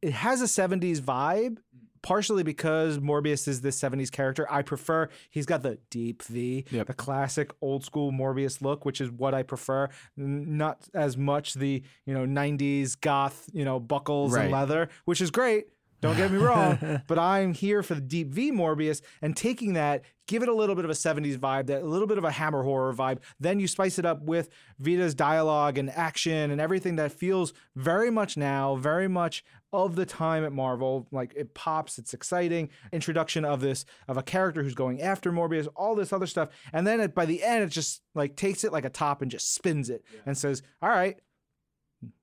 [0.00, 1.58] it has a 70s vibe
[2.04, 4.46] partially because Morbius is this 70s character.
[4.48, 6.86] I prefer he's got the deep V, Yep.
[6.86, 9.88] the classic old school Morbius look, which is what I prefer.
[10.16, 15.30] Not as much the, you know, 90s goth, you know, buckles and leather, which is
[15.30, 15.68] great.
[16.04, 20.04] Don't get me wrong, but I'm here for the deep V Morbius and taking that,
[20.26, 22.30] give it a little bit of a 70s vibe, that a little bit of a
[22.30, 23.20] hammer horror vibe.
[23.40, 28.10] Then you spice it up with Vita's dialogue and action and everything that feels very
[28.10, 31.08] much now, very much of the time at Marvel.
[31.10, 32.68] Like it pops, it's exciting.
[32.92, 36.86] Introduction of this of a character who's going after Morbius, all this other stuff, and
[36.86, 39.54] then it, by the end, it just like takes it like a top and just
[39.54, 41.16] spins it and says, "All right,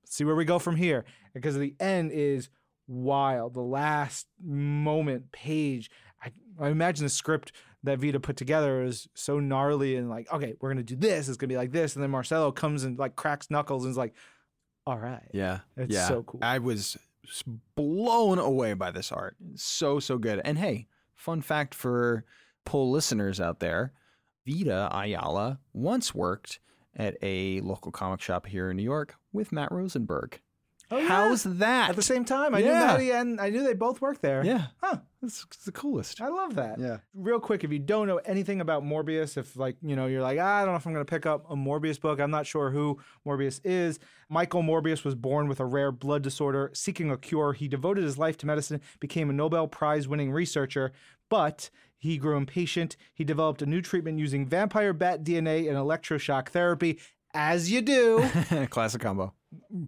[0.05, 2.49] see where we go from here." Because the end is
[2.91, 3.53] wild.
[3.53, 5.89] The last moment page,
[6.23, 7.51] I, I imagine the script
[7.83, 11.27] that Vita put together is so gnarly and like, okay, we're gonna do this.
[11.27, 13.97] It's gonna be like this, and then Marcelo comes and like cracks knuckles and is
[13.97, 14.13] like,
[14.85, 15.59] "All right." Yeah.
[15.77, 16.07] It's yeah.
[16.07, 16.41] so cool.
[16.43, 16.97] I was
[17.75, 19.35] blown away by this art.
[19.55, 20.41] So, so good.
[20.43, 22.25] And hey, fun fact for
[22.65, 23.93] poll listeners out there
[24.47, 26.59] Vita Ayala once worked
[26.95, 30.41] at a local comic shop here in New York with Matt Rosenberg.
[30.91, 31.07] Oh, yeah.
[31.07, 31.89] How's that?
[31.91, 32.85] At the same time, I knew Yeah.
[32.87, 34.43] Maddie and I knew they both worked there.
[34.45, 34.67] yeah.
[34.83, 34.97] Huh.
[35.21, 36.19] That's the coolest.
[36.19, 36.79] I love that.
[36.79, 36.97] Yeah.
[37.13, 40.39] Real quick, if you don't know anything about Morbius, if like, you know, you're like,
[40.41, 42.19] "Ah, I don't know if I'm going to pick up a Morbius book.
[42.19, 43.99] I'm not sure who Morbius is.
[44.29, 47.53] Michael Morbius was born with a rare blood disorder, seeking a cure.
[47.53, 50.91] He devoted his life to medicine, became a Nobel Prize winning researcher,
[51.29, 52.97] but he grew impatient.
[53.13, 56.99] He developed a new treatment using vampire bat DNA and electroshock therapy,
[57.33, 58.27] as you do
[58.69, 59.33] Classic combo.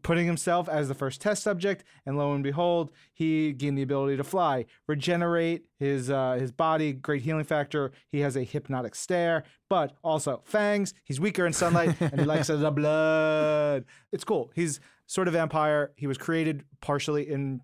[0.01, 4.17] putting himself as the first test subject, and lo and behold, he gained the ability
[4.17, 7.91] to fly, regenerate his uh, his body, great healing factor.
[8.09, 10.93] He has a hypnotic stare, but also fangs.
[11.03, 13.85] He's weaker in sunlight, and he likes the blood.
[14.11, 14.51] It's cool.
[14.55, 15.91] He's sort of vampire.
[15.95, 17.61] He was created partially in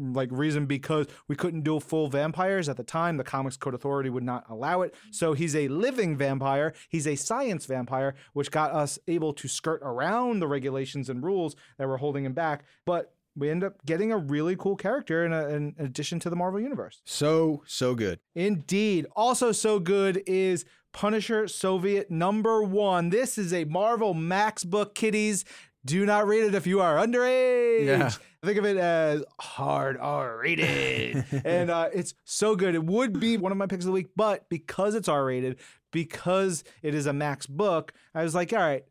[0.00, 3.16] like reason because we couldn't do full vampires at the time.
[3.16, 4.94] The Comics Code Authority would not allow it.
[5.10, 6.72] So he's a living vampire.
[6.88, 11.56] He's a science vampire, which got us able to skirt around the regulations and rules
[11.78, 12.64] that were holding him back.
[12.84, 16.36] But we end up getting a really cool character in, a, in addition to the
[16.36, 17.00] Marvel Universe.
[17.04, 18.18] So, so good.
[18.34, 19.06] Indeed.
[19.14, 23.10] Also, so good is Punisher Soviet number one.
[23.10, 25.44] This is a Marvel Max book, kiddies.
[25.84, 27.86] Do not read it if you are underage.
[27.86, 28.10] Yeah.
[28.42, 31.24] Think of it as hard R rated.
[31.44, 32.74] and uh, it's so good.
[32.74, 35.58] It would be one of my picks of the week, but because it's R rated,
[35.90, 38.84] because it is a Max book, I was like, all right,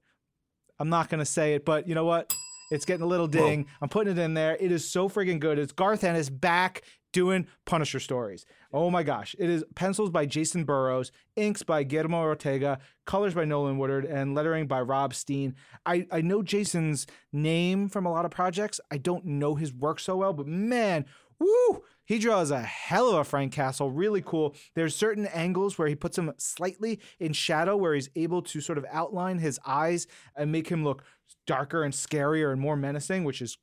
[0.77, 2.33] I'm not going to say it, but you know what?
[2.71, 3.65] It's getting a little ding.
[3.81, 4.55] I'm putting it in there.
[4.59, 5.57] It is so freaking good.
[5.57, 8.45] It's Garth Ennis back doing Punisher stories.
[8.71, 9.35] Oh my gosh.
[9.39, 14.35] It is pencils by Jacen Burrows, inks by Guillermo Ortega, colors by Nolan Woodard, and
[14.35, 15.55] lettering by Rob Steen.
[15.85, 18.79] I, I know Jacen's name from a lot of projects.
[18.91, 21.05] I don't know his work so well, but man,
[21.39, 21.83] woo!
[22.05, 24.55] He draws a hell of a Frank Castle, really cool.
[24.73, 28.79] There's certain angles where he puts him slightly in shadow, where he's able to sort
[28.79, 31.03] of outline his eyes and make him look
[31.45, 33.59] darker and scarier and more menacing, which is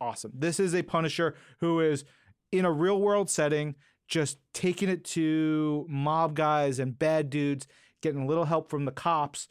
[0.00, 0.30] awesome.
[0.32, 2.04] This is a Punisher who is
[2.52, 3.74] in a real world setting,
[4.06, 7.66] just taking it to mob guys and bad dudes,
[8.00, 9.48] getting a little help from the cops,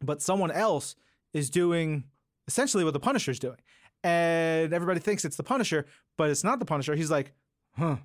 [0.00, 0.96] but someone else
[1.32, 2.04] is doing
[2.46, 3.58] essentially what the Punisher's doing.
[4.02, 6.94] And everybody thinks it's the Punisher, but it's not the Punisher.
[6.94, 7.32] He's like,
[7.76, 7.96] huh,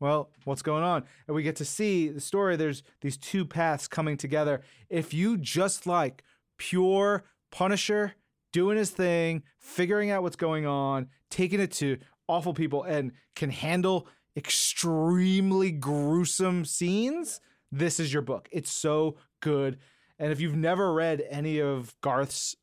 [0.00, 1.04] well, what's going on?
[1.26, 2.56] And we get to see the story.
[2.56, 4.62] There's these two paths coming together.
[4.90, 6.22] If you just like
[6.56, 8.14] pure Punisher
[8.52, 13.50] doing his thing, figuring out what's going on, taking it to awful people, and can
[13.50, 17.40] handle extremely gruesome scenes,
[17.72, 18.48] this is your book.
[18.52, 19.78] It's so good.
[20.18, 22.56] And if you've never read any of Garth's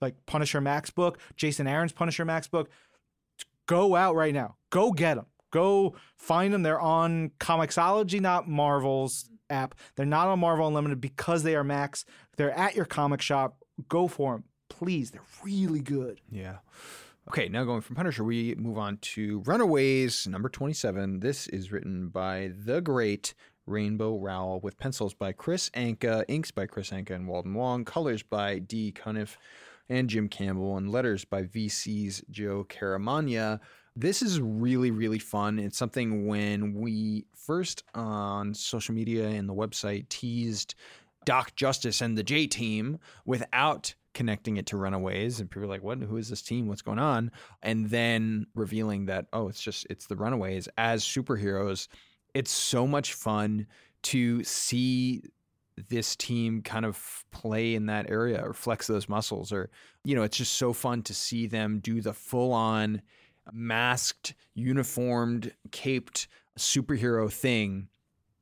[0.00, 2.70] like Punisher Max book, Jason Aaron's Punisher Max book,
[3.66, 4.56] go out right now.
[4.70, 5.26] Go get them.
[5.50, 6.62] Go find them.
[6.62, 9.74] They're on Comixology, not Marvel's app.
[9.94, 12.04] They're not on Marvel Unlimited because they are Max.
[12.36, 13.56] They're at your comic shop.
[13.88, 15.10] Go for them, please.
[15.10, 16.20] They're really good.
[16.30, 16.58] Yeah.
[17.28, 21.18] Okay, now going from Punisher, we move on to Runaways, number 27.
[21.18, 23.34] This is written by the great
[23.66, 28.22] Rainbow Rowell with pencils by Kris Anka, inks by Kris Anka and Walden Wong, colors
[28.22, 29.38] by Dee Cunniffe
[29.88, 33.58] and Jim Campbell, and letters by VC's Joe Caramagna.
[33.96, 35.58] This is really, really fun.
[35.58, 40.76] It's something when we first on social media and the website teased
[41.24, 45.82] Doc Justice and the J Team without connecting it to Runaways, and people are like,
[45.82, 45.98] "What?
[45.98, 46.66] Who is this team?
[46.66, 47.30] What's going on?"
[47.62, 51.86] And then revealing that, oh, it's just it's the Runaways as superheroes.
[52.34, 53.66] It's so much fun
[54.04, 55.22] to see
[55.88, 59.68] this team kind of play in that area or flex those muscles or
[60.04, 63.02] you know it's just so fun to see them do the full on
[63.52, 67.88] masked uniformed caped superhero thing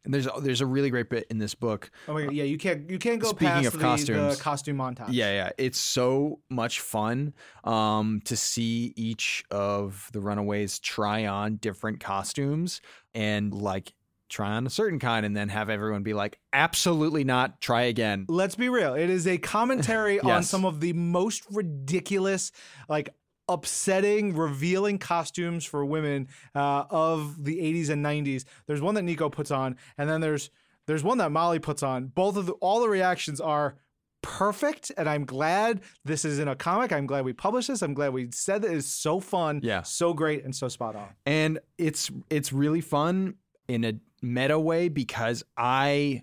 [0.05, 1.91] and there's there's a really great bit in this book.
[2.09, 4.37] Oh my god, yeah, you can't you can't go Speaking past of the, costumes.
[4.37, 5.09] the costume montage.
[5.11, 11.57] Yeah, yeah, it's so much fun um, to see each of the Runaways try on
[11.57, 12.81] different costumes
[13.15, 13.95] and like
[14.29, 17.61] try on a certain kind, and then have everyone be like, "Absolutely not!
[17.61, 18.95] Try again." Let's be real.
[18.95, 22.53] It is a commentary on some of the most ridiculous,
[22.89, 23.15] like
[23.49, 28.45] upsetting, revealing costumes for women uh, of the 80s and 90s.
[28.67, 30.51] There's one that Nico puts on, and then there's
[30.87, 32.07] there's one that Molly puts on.
[32.07, 33.77] Both of the all the reactions are
[34.23, 36.93] perfect, and I'm glad this is in a comic.
[36.93, 37.83] I'm glad we published this.
[37.83, 39.83] I'm glad we said that it's so fun, Yeah.
[39.83, 41.09] so great, and so spot on.
[41.27, 43.35] and it's it's really fun
[43.69, 46.23] in a meta way because I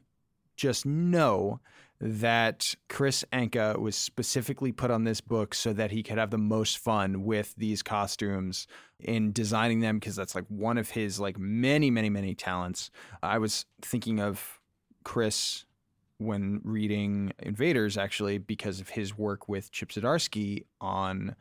[0.56, 1.60] just know
[2.04, 6.38] that Kris Anka was specifically put on this book so that he could have the
[6.38, 8.66] most fun with these costumes
[9.00, 12.90] in designing them because that's like one of his like many many many talents.
[13.22, 14.60] I was thinking of
[15.04, 15.66] Kris
[16.18, 21.36] when reading Invaders actually because of his work with Chip Zdarsky on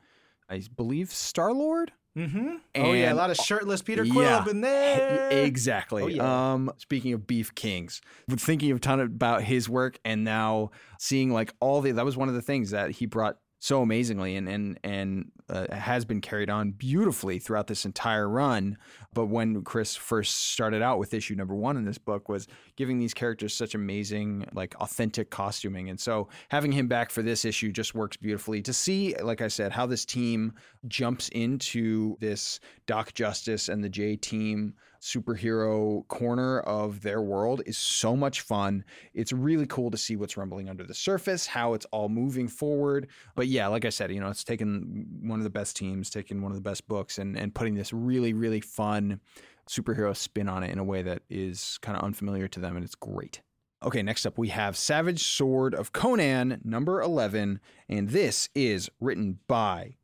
[0.51, 1.92] I believe Star Lord.
[2.18, 2.49] Mm-hmm.
[2.77, 4.38] Oh yeah, a lot of shirtless Peter Quill Yeah.
[4.38, 5.29] up in there.
[5.31, 6.03] Exactly.
[6.03, 6.53] Oh, yeah.
[6.53, 11.55] Um, speaking of Beef Kings, thinking a ton about his work and now seeing like
[11.61, 14.81] all the that was one of the things that he brought so amazingly and and
[14.83, 18.77] and uh, has been carried on beautifully throughout this entire run.
[19.12, 22.99] But when Kris first started out with issue number one in this book, was giving
[22.99, 27.70] these characters such amazing, like authentic costuming, and so having him back for this issue
[27.70, 28.62] just works beautifully.
[28.62, 30.55] To see, like I said, how this team
[30.88, 37.79] jumps into this Doc Justice and the J team superhero corner of their world is
[37.79, 38.85] so much fun.
[39.15, 43.09] It's really cool to see what's rumbling under the surface, how it's all moving forward.
[43.35, 46.43] But yeah, like I said, you know, it's taken one of the best teams, taking
[46.43, 49.21] one of the best books, and and putting this really really fun
[49.69, 52.85] superhero spin on it in a way that is kind of unfamiliar to them, and
[52.85, 53.41] it's great.
[53.83, 59.39] Okay, next up we have Savage Sword of Conan, number 11, and this is written
[59.47, 59.97] by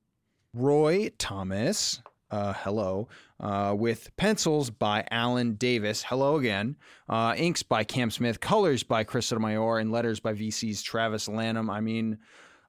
[0.54, 3.08] Roy Thomas, uh, hello,
[3.40, 6.02] uh, with pencils by Alan Davis.
[6.02, 6.76] Hello again.
[7.08, 11.68] Uh, inks by Cam Smith, colors by Chris Sotomayor, and letters by VC's Travis Lanham.
[11.68, 12.18] I mean,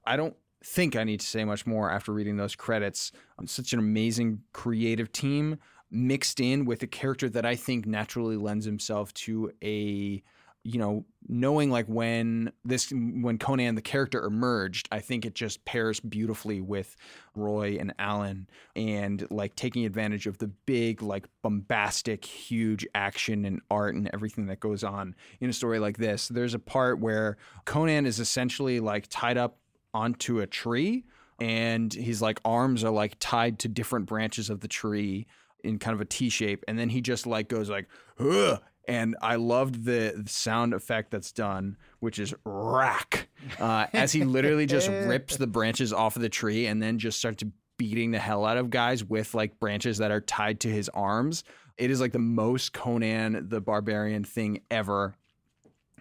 [0.06, 3.12] I don't think I need to say much more after reading those credits.
[3.40, 5.58] Um, such an amazing creative team
[5.90, 10.22] mixed in with a character that I think naturally lends himself to a
[10.68, 15.64] you know, knowing like when this when Conan the character emerged, I think it just
[15.64, 16.98] pairs beautifully with
[17.36, 23.62] Roy and Alan and like taking advantage of the big like bombastic huge action and
[23.72, 26.28] art and everything that goes on in a story like this.
[26.28, 29.60] There's a part where Conan is essentially like tied up
[29.94, 31.06] onto a tree
[31.40, 35.28] and his like arms are like tied to different branches of the tree
[35.64, 37.88] in kind of a T shape and then he just like goes like
[38.20, 38.62] Ugh!
[38.88, 43.28] And I loved the sound effect that's done, which is rack,
[43.60, 47.20] uh, as he literally just rips the branches off of the tree and then just
[47.20, 47.44] starts
[47.78, 51.44] beating the hell out of guys with like branches that are tied to his arms.
[51.78, 55.16] It is like the most Conan the Barbarian thing ever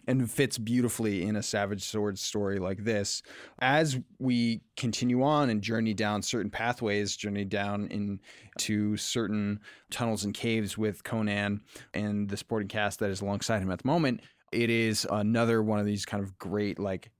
[0.06, 3.22] and fits beautifully in a Savage Swords story like this.
[3.58, 10.34] As we continue on and journey down certain pathways, journey down into certain tunnels and
[10.34, 11.60] caves with Conan
[11.94, 14.20] and the sporting cast that is alongside him at the moment,
[14.52, 17.10] it is another one of these kind of great like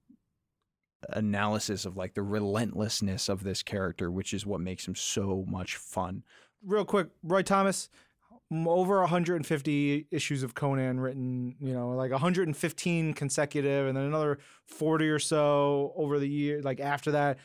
[1.10, 5.76] analysis of like the relentlessness of this character, which is what makes him so much
[5.76, 6.22] fun.
[6.64, 7.88] Real quick, Roy Thomas,
[8.52, 15.08] over 150 issues of Conan written, you know, like 115 consecutive, and then another 40
[15.08, 16.62] or so over the year.
[16.62, 17.38] Like after that,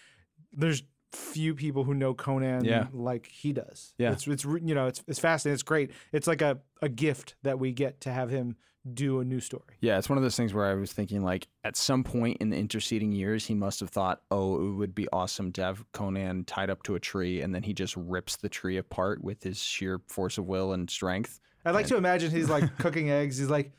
[0.53, 2.87] there's few people who know Conan yeah.
[2.93, 3.93] like he does.
[3.97, 5.55] Yeah, it's it's you know it's it's fascinating.
[5.55, 5.91] It's great.
[6.11, 8.55] It's like a a gift that we get to have him
[8.93, 9.75] do a new story.
[9.79, 12.49] Yeah, it's one of those things where I was thinking like at some point in
[12.49, 16.45] the interceding years, he must have thought, oh, it would be awesome to have Conan
[16.45, 19.61] tied up to a tree, and then he just rips the tree apart with his
[19.61, 21.39] sheer force of will and strength.
[21.65, 21.91] I'd like and...
[21.91, 23.37] to imagine he's like cooking eggs.
[23.37, 23.71] He's like,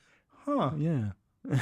[0.46, 1.10] huh, yeah,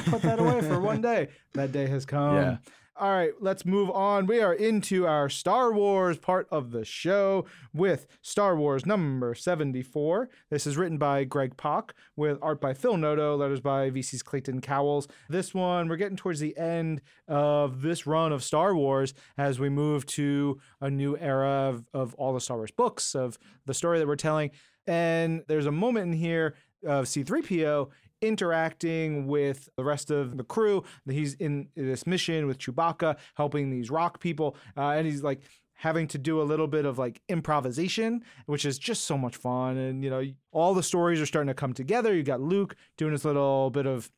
[0.07, 1.29] put that away for one day.
[1.55, 2.37] That day has come.
[2.37, 2.57] Yeah.
[3.01, 4.27] All right, let's move on.
[4.27, 10.29] We are into our Star Wars part of the show with Star Wars number 74.
[10.51, 14.61] This is written by Greg Pak with art by Phil Noto, letters by VC's Clayton
[14.61, 15.09] Cowles.
[15.31, 19.71] This one, we're getting towards the end of this run of Star Wars as we
[19.71, 23.99] move to a new era of, of all the Star Wars books, of the story
[23.99, 24.51] that we're telling.
[24.87, 27.89] And there's a moment in here of C3PO
[28.23, 30.85] interacting with the rest of the crew.
[31.09, 35.41] He's in this mission with Chewbacca, helping these rock people, uh, and he's like
[35.75, 39.79] having to do a little bit of like improvisation, which is just so much fun.
[39.79, 42.15] And you know, all the stories are starting to come together.
[42.15, 44.11] You got Luke doing his little bit of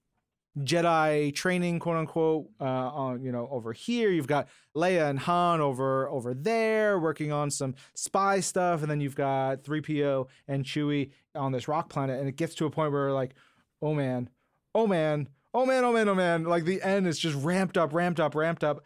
[0.59, 4.11] Jedi training, quote unquote, uh, on you know over here.
[4.11, 9.01] You've got Leia and Han over over there working on some spy stuff, and then
[9.01, 12.19] you've got 3PO and Chewie on this rock planet.
[12.21, 13.35] And it gets to a point where like
[13.83, 14.31] oh man,
[14.75, 16.45] oh man, oh man, oh man, oh man.
[16.45, 18.85] Like the end is just ramped up, ramped up, ramped up.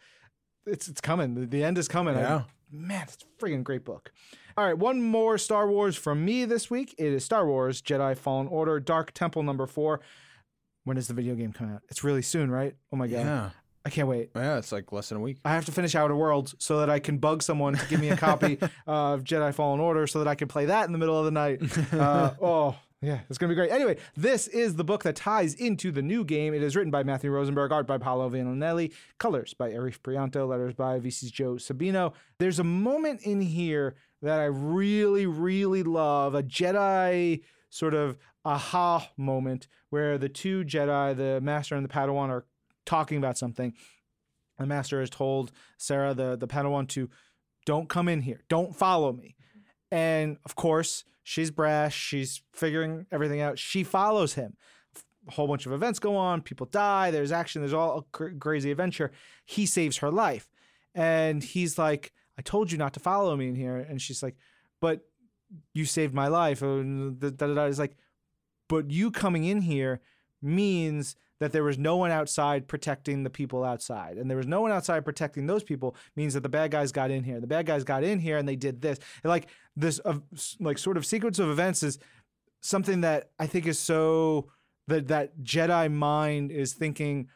[0.65, 1.35] It's it's coming.
[1.35, 2.15] The, the end is coming.
[2.15, 2.37] Yeah.
[2.37, 4.11] I, man, it's a freaking great book.
[4.57, 6.95] All right, one more Star Wars from me this week.
[6.97, 10.01] It is Star Wars Jedi Fallen Order Dark Temple number four.
[10.83, 11.83] When does the video game come out?
[11.89, 12.75] It's really soon, right?
[12.91, 13.17] Oh my god.
[13.17, 13.49] Yeah.
[13.85, 14.31] I can't wait.
[14.35, 15.37] Yeah, it's like less than a week.
[15.45, 18.09] I have to finish Outer Worlds so that I can bug someone to give me
[18.09, 21.17] a copy of Jedi Fallen Order so that I can play that in the middle
[21.17, 21.61] of the night.
[21.97, 23.71] Uh, oh, yeah, it's going to be great.
[23.71, 26.53] Anyway, this is the book that ties into the new game.
[26.53, 30.73] It is written by Matthew Rosenberg, art by Paolo Villanelli, colors by Arif Prianto, letters
[30.73, 32.13] by VC's Joe Sabino.
[32.39, 39.11] There's a moment in here that I really, really love a Jedi sort of aha
[39.15, 42.45] moment where the two Jedi, the Master and the Padawan, are
[42.87, 43.73] talking about something.
[44.57, 47.09] The Master has told Sarah, the, the Padawan, to
[47.67, 49.35] don't come in here, don't follow me.
[49.91, 51.93] And of course, She's brash.
[51.93, 53.59] She's figuring everything out.
[53.59, 54.55] She follows him.
[55.27, 56.41] A whole bunch of events go on.
[56.41, 57.11] People die.
[57.11, 57.61] There's action.
[57.61, 59.11] There's all a cr- crazy adventure.
[59.43, 60.47] He saves her life.
[60.95, 63.75] And he's like, I told you not to follow me in here.
[63.75, 64.37] And she's like,
[64.79, 65.01] but
[65.73, 66.61] you saved my life.
[66.61, 67.65] And da, da, da.
[67.65, 67.97] It's like,
[68.69, 69.99] but you coming in here
[70.41, 74.17] means that there was no one outside protecting the people outside.
[74.17, 77.11] And there was no one outside protecting those people means that the bad guys got
[77.11, 77.39] in here.
[77.39, 78.97] The bad guys got in here and they did this.
[79.23, 80.17] And like this uh,
[80.59, 81.99] like sort of sequence of events is
[82.61, 84.49] something that I think is so
[84.87, 87.27] that that Jedi mind is thinking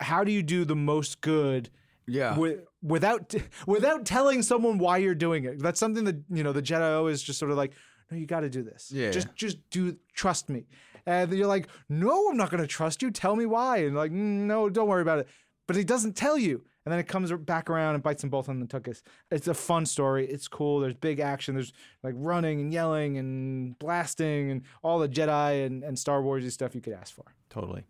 [0.00, 1.70] how do you do the most good
[2.06, 2.30] Yeah.
[2.30, 3.34] wi- without
[3.66, 5.58] without telling someone why you're doing it.
[5.60, 7.72] That's something that you know the Jedi always just sort of like,
[8.10, 8.90] no, you got to do this.
[8.92, 9.10] Yeah.
[9.10, 9.96] just just do.
[10.14, 10.66] Trust me.
[11.06, 13.10] And you're like, no, I'm not going to trust you.
[13.10, 13.78] Tell me why.
[13.78, 15.28] And like, "Mm, no, don't worry about it.
[15.66, 16.64] But he doesn't tell you.
[16.84, 19.02] And then it comes back around and bites them both on the tuchus.
[19.30, 20.26] It's a fun story.
[20.26, 20.80] It's cool.
[20.80, 21.54] There's big action.
[21.54, 21.72] There's
[22.02, 26.74] like running and yelling and blasting and all the Jedi and, and Star Warsy stuff
[26.74, 27.34] you could ask for.
[27.50, 27.84] Totally.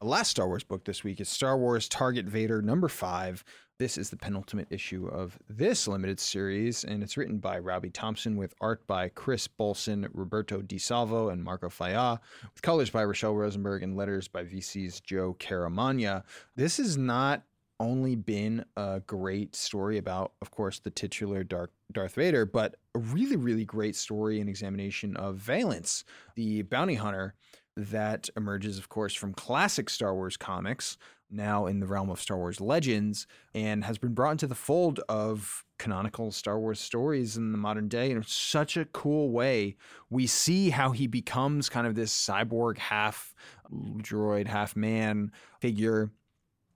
[0.00, 3.44] The last Star Wars book this week is Star Wars Target Vader number five.
[3.82, 8.36] This is the penultimate issue of this limited series, and it's written by Robbie Thompson
[8.36, 13.34] with art by Chris Bolson, Roberto Di Salvo, and Marco Faya, with colors by Rochelle
[13.34, 16.22] Rosenberg and letters by VC's Joe Caramagna.
[16.54, 17.42] This has not
[17.80, 23.00] only been a great story about, of course, the titular Darth, Darth Vader, but a
[23.00, 26.04] really, really great story and examination of Valance,
[26.36, 27.34] the bounty hunter
[27.76, 30.98] that emerges, of course, from classic Star Wars comics,
[31.30, 35.00] now in the realm of Star Wars legends, and has been brought into the fold
[35.08, 39.76] of canonical Star Wars stories in the modern day in such a cool way.
[40.10, 43.34] We see how he becomes kind of this cyborg, half
[43.72, 46.10] droid, half man figure.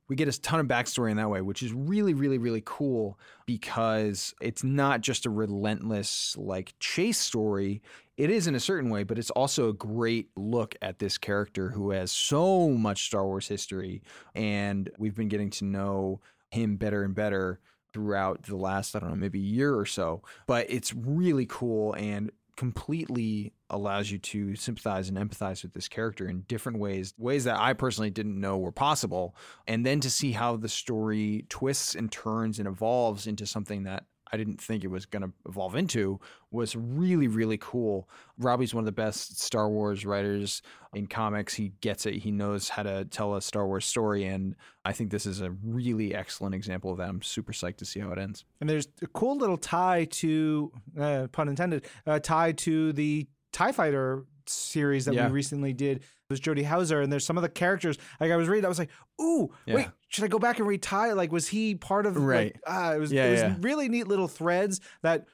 [0.08, 3.18] We get a ton of backstory in that way, which is really, really, really cool
[3.44, 7.82] because it's not just a relentless like chase story
[8.16, 11.70] it is in a certain way, but it's also a great look at this character
[11.70, 14.02] who has so much Star Wars history.
[14.34, 17.60] And we've been getting to know him better and better
[17.92, 20.22] throughout the last, I don't know, maybe year or so.
[20.46, 26.26] But it's really cool and completely allows you to sympathize and empathize with this character
[26.28, 29.36] in different ways, ways that I personally didn't know were possible.
[29.66, 34.04] And then to see how the story twists and turns and evolves into something that
[34.32, 36.20] I didn't think it was going to evolve into
[36.50, 38.08] was really, really cool.
[38.38, 40.62] Robbie's one of the best Star Wars writers
[40.94, 41.54] in comics.
[41.54, 42.14] He gets it.
[42.14, 44.24] He knows how to tell a Star Wars story.
[44.24, 47.08] And I think this is a really excellent example of that.
[47.08, 48.44] I'm super psyched to see how it ends.
[48.60, 53.72] And there's a cool little tie to, uh, pun intended, uh, tie to the TIE
[53.72, 55.26] Fighter series that Yeah.
[55.26, 56.02] we recently did.
[56.28, 57.98] Was Jody Houser, and there's some of the characters.
[58.20, 58.90] Like I was reading, I was like,
[59.20, 61.12] "Ooh, wait, should I go back and read tie?
[61.12, 62.16] Like, was he part of?
[62.16, 62.54] Right.
[62.54, 63.12] Like, ah, it was.
[63.12, 63.56] Yeah, it was yeah.
[63.60, 65.26] really neat little threads that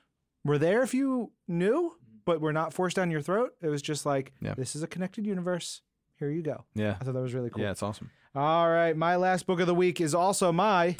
[0.45, 1.97] were there if you knew,
[2.27, 3.55] but were not forced down your throat.
[3.63, 4.53] It was just like, Yeah.
[4.55, 5.81] this is a connected universe.
[6.19, 6.65] Here you go.
[6.75, 6.97] Yeah.
[7.01, 7.63] I thought that was really cool.
[7.63, 8.11] Yeah, it's awesome.
[8.35, 10.97] All right, my last book of the week is also my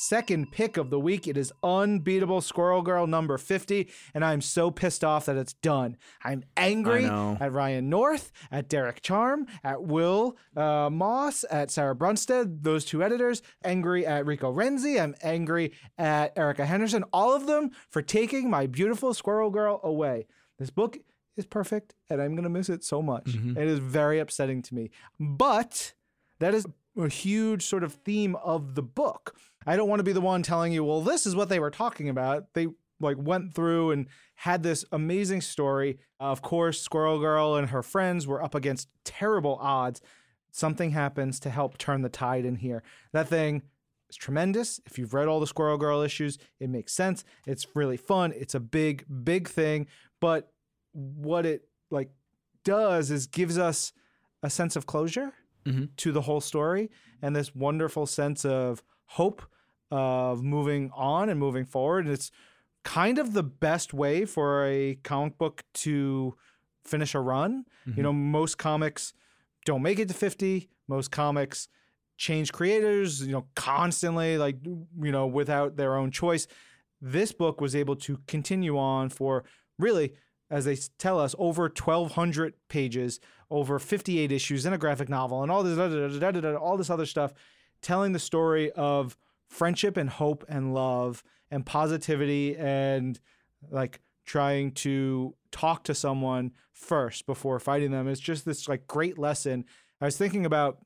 [0.00, 1.26] second pick of the week.
[1.26, 5.96] It is Unbeatable Squirrel Girl number 50, and I'm so pissed off that it's done.
[6.22, 7.04] I'm angry
[7.40, 13.02] at Ryan North, at Derek Charm, at Wil uh, Moss, at Sarah Brunstad, those two
[13.02, 18.50] editors, angry at Rico Renzi, I'm angry at Erica Henderson, all of them for taking
[18.50, 20.26] my beautiful Squirrel Girl away.
[20.58, 20.98] This book
[21.38, 23.24] is perfect, and I'm going to miss it so much.
[23.26, 23.56] Mhm.
[23.56, 24.90] It is very upsetting to me.
[25.18, 25.94] But
[26.38, 26.66] that is
[26.98, 29.34] a huge sort of theme of the book.
[29.66, 31.70] I don't want to be the one telling you, well, this is what they were
[31.70, 32.54] talking about.
[32.54, 32.68] They
[33.00, 34.06] like went through and
[34.36, 35.98] had this amazing story.
[36.20, 40.00] Of course, Squirrel Girl and her friends were up against terrible odds.
[40.52, 42.82] Something happens to help turn the tide in here.
[43.12, 43.62] That thing
[44.08, 44.80] is tremendous.
[44.86, 47.24] If you've read all the Squirrel Girl issues, it makes sense.
[47.46, 48.32] It's really fun.
[48.34, 49.88] It's a big, big thing.
[50.20, 50.52] But
[50.92, 52.10] what it like
[52.64, 53.92] does is gives us
[54.42, 55.32] a sense of closure
[55.66, 55.94] Mhm.
[55.96, 56.90] to the whole story
[57.20, 59.42] and this wonderful sense of hope
[59.90, 62.06] of moving on and moving forward.
[62.06, 62.30] And it's
[62.84, 66.36] kind of the best way for a comic book to
[66.84, 67.64] finish a run.
[67.84, 68.02] You mm-hmm.
[68.02, 69.12] know, most comics
[69.64, 70.68] don't make it to 50.
[70.88, 71.68] Most comics
[72.16, 76.46] change creators, you know, constantly, like, you know, without their own choice.
[77.00, 79.44] This book was able to continue on for
[79.78, 80.14] really,
[80.50, 83.20] as they tell us, over 1,200 pages,
[83.50, 86.88] over 58 issues in a graphic novel, and all this, da- da- da- all this
[86.88, 87.34] other stuff,
[87.82, 89.16] telling the story of
[89.48, 93.20] friendship and hope and love and positivity and
[93.70, 98.08] like trying to talk to someone first before fighting them.
[98.08, 99.64] It's just this like great lesson.
[100.00, 100.78] I was thinking about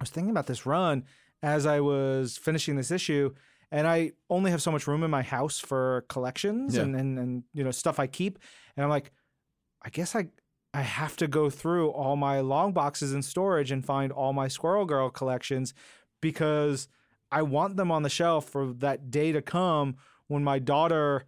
[0.00, 1.04] I was thinking about this run
[1.42, 3.34] as I was finishing this issue,
[3.70, 6.82] and I only have so much room in my house for collections Yeah.
[6.82, 8.38] and, and and you know stuff I keep,
[8.76, 9.12] and I'm like,
[9.82, 10.28] I guess I
[10.74, 14.48] I have to go through all my long boxes in storage and find all my
[14.48, 15.74] Squirrel Girl collections
[16.20, 16.88] because
[17.32, 19.96] I want them on the shelf for that day to come
[20.28, 21.26] when my daughter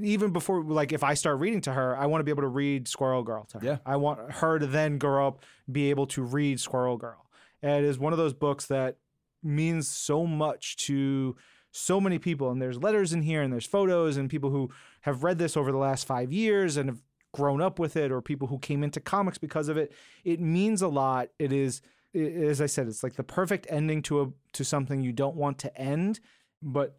[0.00, 2.48] even before like if I start reading to her, I want to be able to
[2.48, 3.64] read Squirrel Girl to her.
[3.64, 3.78] Yeah.
[3.84, 7.26] I want her to then grow up be able to read Squirrel Girl.
[7.62, 8.96] And it is one of those books that
[9.42, 11.36] means so much to
[11.72, 14.70] so many people and there's letters in here and there's photos and people who
[15.02, 17.02] have read this over the last 5 years and have
[17.32, 19.92] grown up with it or people who came into comics because of it.
[20.24, 21.28] It means a lot.
[21.38, 21.80] It is
[22.14, 25.58] as I said, it's like the perfect ending to a to something you don't want
[25.60, 26.20] to end,
[26.62, 26.98] but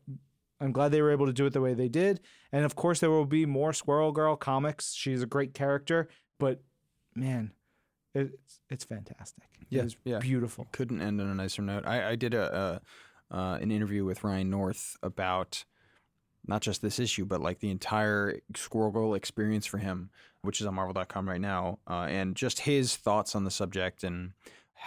[0.59, 2.19] I'm glad they were able to do it the way they did.
[2.51, 4.93] And of course, there will be more Squirrel Girl comics.
[4.93, 6.07] She's a great character,
[6.39, 6.61] but
[7.15, 7.51] man,
[8.15, 9.43] it's it's fantastic.
[9.69, 10.19] Yeah, it's yeah.
[10.19, 10.67] beautiful.
[10.71, 11.85] couldn't end on a nicer note.
[11.85, 12.81] I, I did a,
[13.31, 15.65] a uh, an interview with Ryan North about
[16.45, 20.11] not just this issue, but like the entire Squirrel Girl experience for him,
[20.41, 24.31] which is on Marvel.com right now, uh, and just his thoughts on the subject and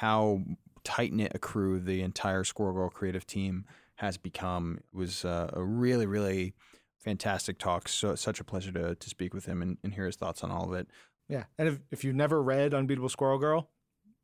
[0.01, 0.43] how
[0.85, 3.65] tight knit a crew the entire Squirrel Girl creative team
[3.97, 4.79] has become.
[4.93, 6.55] It was uh, a really, really
[6.99, 7.89] fantastic talk.
[7.89, 10.51] So such a pleasure to to speak with him and, and hear his thoughts on
[10.51, 10.89] all of it.
[11.29, 13.71] Yeah, and if if you've never read Unbeatable Squirrel Girl,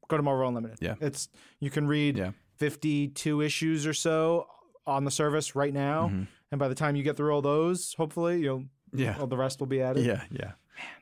[0.09, 0.79] go to Marvel Unlimited.
[0.81, 0.97] Yeah.
[1.01, 2.33] it's you can read Yeah.
[2.59, 4.47] 52 issues or so
[4.87, 6.27] on the service right now, Mhm.
[6.51, 9.17] and by the time you get through all those, hopefully you'll Yeah.
[9.19, 10.05] all the rest will be added.
[10.05, 10.53] Yeah, yeah.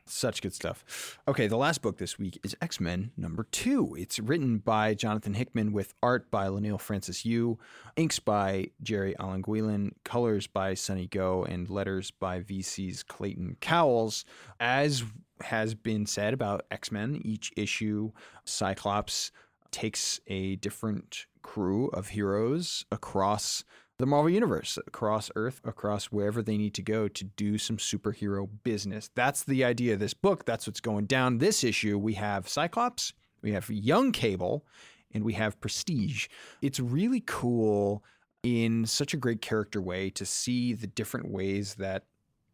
[0.04, 1.18] Such good stuff.
[1.28, 3.94] Okay, the last book this week is X Men number two.
[3.96, 7.58] It's written by Jonathan Hickman with art by Leinil Francis Yu,
[7.96, 14.24] inks by Gerry Alanguilan, colors by Sunny Gho, and letters by VC's Clayton Cowles.
[14.58, 15.04] As
[15.42, 18.10] has been said about X Men, each issue,
[18.44, 19.30] Cyclops
[19.70, 23.64] takes a different crew of heroes across
[24.00, 28.48] the Marvel Universe, across Earth, across wherever they need to go to do some superhero
[28.64, 29.10] business.
[29.14, 30.44] That's the idea of this book.
[30.44, 31.38] That's what's going down.
[31.38, 34.66] This issue, we have Cyclops, we have Young Cable,
[35.12, 36.28] and we have Prestige.
[36.62, 38.02] It's really cool
[38.42, 42.04] in such a great character way to see the different ways that,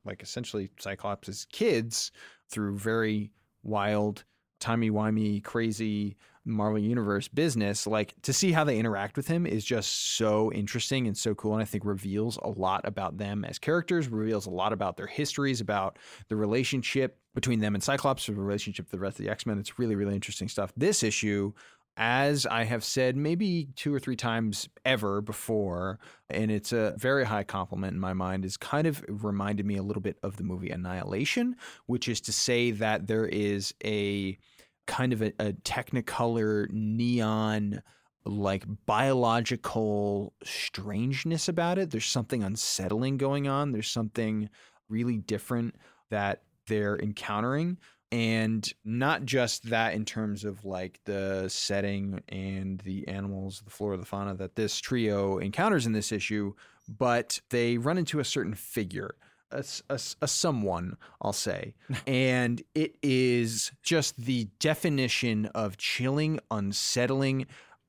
[0.04, 2.10] like, essentially Cyclops' kids,
[2.48, 3.32] through very
[3.62, 4.24] wild,
[4.60, 6.16] timey-wimey, crazy
[6.46, 11.06] Marvel Universe business, like to see how they interact with him is just so interesting
[11.06, 11.54] and so cool.
[11.54, 15.08] And I think reveals a lot about them as characters, reveals a lot about their
[15.08, 19.30] histories, about the relationship between them and Cyclops, the relationship with the rest of the
[19.30, 19.58] X Men.
[19.58, 20.72] It's really, really interesting stuff.
[20.76, 21.52] This issue,
[21.96, 25.98] as I have said maybe two or three times ever before,
[26.30, 29.82] and it's a very high compliment in my mind, is kind of reminded me a
[29.82, 34.38] little bit of the movie Annihilation, which is to say that there is a
[34.86, 37.82] kind of a, a technicolor neon
[38.24, 41.90] like biological strangeness about it.
[41.90, 43.72] There's something unsettling going on.
[43.72, 44.50] There's something
[44.88, 45.76] really different
[46.10, 47.78] that they're encountering.
[48.12, 53.96] And not just that in terms of like the setting and the animals the flora
[53.96, 56.54] the fauna that this trio encounters in this issue
[56.88, 59.16] but they run into a certain figure
[59.50, 61.74] a, a a someone, I'll say.
[62.06, 67.46] and it is just the definition of chilling, unsettling,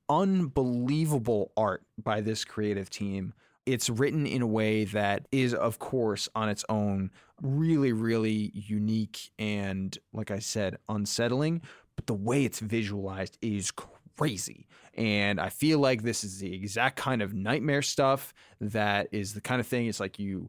[0.08, 3.34] unbelievable art by this creative team.
[3.66, 7.10] It's written in a way that is, of course, on its own,
[7.42, 11.60] really, really unique and, like I said, unsettling.
[11.94, 13.70] But the way it's visualized is
[14.16, 14.66] crazy.
[14.94, 19.40] And I feel like this is the exact kind of nightmare stuff that is the
[19.40, 20.48] kind of thing it's like you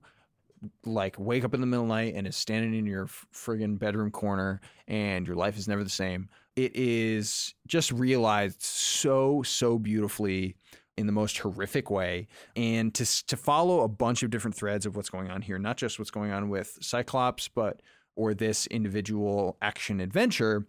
[0.85, 3.79] like wake up in the middle of the night and is standing in your friggin'
[3.79, 6.29] bedroom corner and your life is never the same.
[6.55, 10.55] It is just realized so so beautifully
[10.97, 14.95] in the most horrific way and to to follow a bunch of different threads of
[14.95, 17.81] what's going on here, not just what's going on with Cyclops, but
[18.15, 20.67] or this individual action adventure,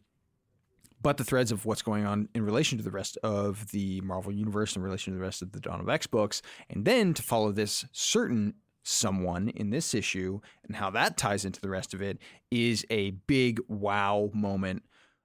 [1.03, 4.32] but the threads of what's going on in relation to the rest of the Marvel
[4.32, 7.22] universe, in relation to the rest of the Dawn of X books, and then to
[7.22, 12.03] follow this certain someone in this issue and how that ties into the rest of
[12.03, 12.18] it
[12.51, 14.83] is a big wow moment.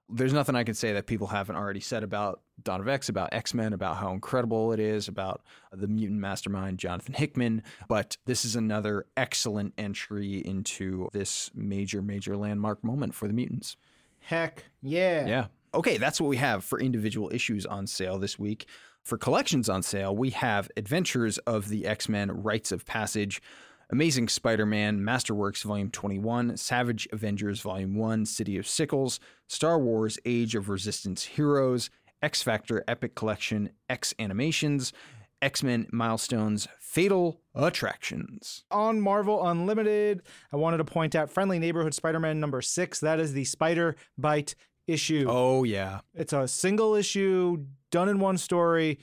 [0.08, 3.34] There's nothing I can say that people haven't already said about Dawn of X, about
[3.34, 5.42] X Men, about how incredible it is, about
[5.72, 7.62] the mutant mastermind, Jonathan Hickman.
[7.88, 13.76] But this is another excellent entry into this major, major landmark moment for the mutants.
[14.20, 15.26] Heck yeah.
[15.26, 15.46] Yeah.
[15.74, 18.66] Okay, that's what we have for individual issues on sale this week.
[19.06, 23.40] For collections on sale, we have Adventures of the X Men Rites of Passage,
[23.88, 30.18] Amazing Spider Man, Masterworks Volume 21, Savage Avengers Volume 1, City of Sickles, Star Wars
[30.24, 31.88] Age of Resistance Heroes,
[32.20, 34.92] X Factor Epic Collection, X Animations,
[35.40, 38.64] X Men Milestones, Fatal Attractions.
[38.72, 42.98] On Marvel Unlimited, I wanted to point out Friendly Neighborhood Spider Man number six.
[42.98, 44.56] That is the Spider Bite
[44.86, 45.26] issue.
[45.28, 46.00] Oh, yeah.
[46.14, 48.98] It's a single issue, done in one story.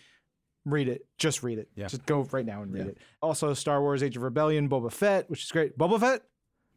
[0.65, 1.05] read it.
[1.17, 1.67] Just read it.
[1.75, 1.87] Yeah.
[1.87, 2.91] Just go right now and read Yeah.
[2.91, 2.97] it.
[3.21, 5.77] Also, Star Wars: Age of Rebellion, Boba Fett, which is great.
[5.77, 6.21] Boba Fett.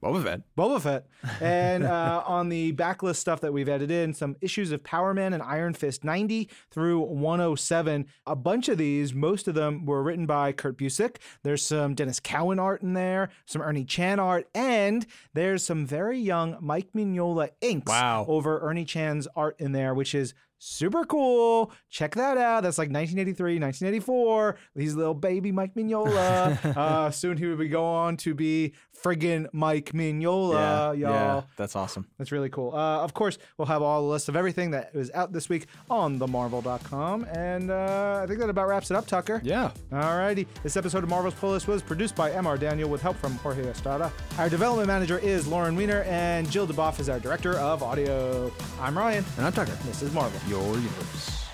[0.03, 0.41] Boba Fett.
[0.57, 1.07] Boba Fett.
[1.41, 5.33] And uh, on the backlist stuff that we've added in, some issues of Power Man
[5.33, 8.07] and Iron Fist 90 through 107.
[8.27, 11.17] A bunch of these, most of them were written by Kurt Busiek.
[11.43, 16.19] There's some Denys Cowan art in there, some Ernie Chan art, and there's some very
[16.19, 18.27] young Mike Mignola inks Wow.
[18.29, 21.73] over Ernie Chan's art in there, which is super cool.
[21.91, 22.63] Check that out.
[22.63, 24.57] That's like 1983, 1984.
[24.75, 26.65] He's little baby Mike Mignola.
[26.77, 30.95] uh, soon he would be go on to be friggin' Mike Mignola, y'all.
[30.97, 32.07] yeah, that's awesome.
[32.19, 32.75] That's really cool.
[32.75, 35.67] Uh, of course, we'll have all the list of everything that was out this week
[35.91, 37.25] on themarvel.com.
[37.25, 39.41] And uh, I think that about wraps it up, Tucker.
[39.45, 39.71] Yeah.
[39.93, 40.47] All righty.
[40.63, 43.67] This episode of Marvel's Pull List was produced by MR Daniel with help from Jorge
[43.67, 44.11] Estrada.
[44.39, 48.53] Our development manager is Lauren Weiner, and Jill DeBoff is our director of audio.
[48.81, 49.25] I'm Ryan.
[49.37, 49.77] And I'm Tucker.
[49.85, 50.41] This is Marvel.
[50.49, 51.46] Your universe.